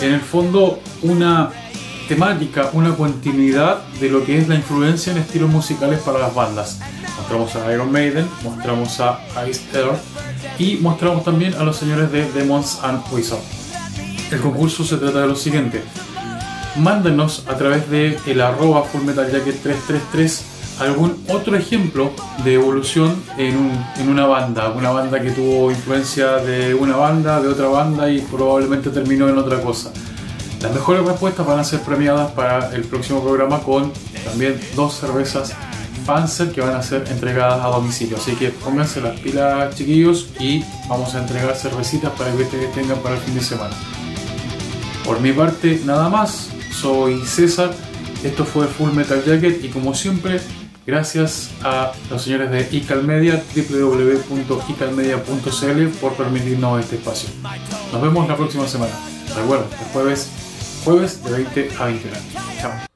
en 0.00 0.14
el 0.14 0.20
fondo 0.20 0.80
una 1.02 1.50
temática, 2.08 2.70
una 2.72 2.96
continuidad 2.96 3.84
de 4.00 4.10
lo 4.10 4.24
que 4.24 4.38
es 4.38 4.48
la 4.48 4.56
influencia 4.56 5.12
en 5.12 5.18
estilos 5.18 5.50
musicales 5.50 6.00
para 6.00 6.18
las 6.18 6.34
bandas. 6.34 6.80
Mostramos 7.16 7.54
a 7.54 7.72
Iron 7.72 7.92
Maiden, 7.92 8.26
mostramos 8.42 8.98
a 8.98 9.20
Ice 9.48 9.62
Earth 9.72 10.00
y 10.58 10.78
mostramos 10.78 11.24
también 11.24 11.54
a 11.54 11.62
los 11.62 11.76
señores 11.76 12.10
de 12.10 12.30
Demons 12.32 12.80
and 12.82 13.02
Wizard. 13.12 13.38
El 14.32 14.40
concurso 14.40 14.84
se 14.84 14.96
trata 14.96 15.20
de 15.20 15.28
lo 15.28 15.36
siguiente. 15.36 15.82
Mándenos 16.76 17.44
a 17.48 17.54
través 17.56 17.88
de 17.90 18.18
el 18.26 18.40
arroba 18.40 18.84
fullmetaljacket333 18.92 20.40
algún 20.80 21.22
otro 21.28 21.56
ejemplo 21.56 22.10
de 22.42 22.54
evolución 22.54 23.14
en, 23.38 23.56
un- 23.56 23.84
en 23.96 24.08
una 24.08 24.26
banda, 24.26 24.70
una 24.70 24.90
banda 24.90 25.20
que 25.20 25.30
tuvo 25.30 25.70
influencia 25.70 26.38
de 26.38 26.74
una 26.74 26.96
banda, 26.96 27.40
de 27.40 27.46
otra 27.46 27.68
banda 27.68 28.10
y 28.10 28.20
probablemente 28.22 28.90
terminó 28.90 29.28
en 29.28 29.38
otra 29.38 29.60
cosa. 29.60 29.92
Las 30.60 30.72
mejores 30.72 31.04
respuestas 31.04 31.46
van 31.46 31.60
a 31.60 31.64
ser 31.64 31.80
premiadas 31.82 32.32
para 32.32 32.74
el 32.74 32.82
próximo 32.82 33.22
programa 33.22 33.60
con 33.60 33.92
también 34.24 34.60
dos 34.74 34.94
cervezas 34.98 35.52
Panzer 36.06 36.50
que 36.50 36.60
van 36.60 36.74
a 36.74 36.82
ser 36.82 37.04
entregadas 37.08 37.64
a 37.64 37.68
domicilio. 37.68 38.16
Así 38.16 38.32
que 38.32 38.48
pónganse 38.50 39.00
las 39.00 39.18
pilas 39.20 39.74
chiquillos 39.76 40.28
y 40.40 40.62
vamos 40.88 41.14
a 41.14 41.20
entregar 41.20 41.54
cervecitas 41.54 42.10
para 42.18 42.32
que 42.32 42.42
ustedes 42.42 42.72
tengan 42.74 42.98
para 42.98 43.14
el 43.14 43.20
fin 43.22 43.34
de 43.36 43.40
semana. 43.42 43.74
Por 45.04 45.20
mi 45.20 45.32
parte, 45.32 45.80
nada 45.84 46.08
más. 46.08 46.48
Soy 46.80 47.20
César. 47.24 47.74
Esto 48.22 48.44
fue 48.44 48.66
Full 48.66 48.92
Metal 48.92 49.24
Jacket 49.24 49.64
y 49.64 49.68
como 49.68 49.94
siempre, 49.94 50.38
gracias 50.86 51.50
a 51.62 51.92
los 52.10 52.22
señores 52.22 52.50
de 52.50 52.68
ICAL 52.76 53.04
Media, 53.04 53.42
www.icalmedia.cl 53.54 55.88
por 56.00 56.12
permitirnos 56.14 56.80
este 56.80 56.96
espacio. 56.96 57.30
Nos 57.92 58.02
vemos 58.02 58.26
la 58.28 58.36
próxima 58.36 58.66
semana. 58.66 58.92
Recuerden, 59.36 59.68
el 59.70 59.86
jueves, 59.92 60.28
jueves 60.84 61.22
de 61.22 61.30
20 61.30 61.70
a 61.78 61.84
21. 61.86 62.16
Chao. 62.60 62.93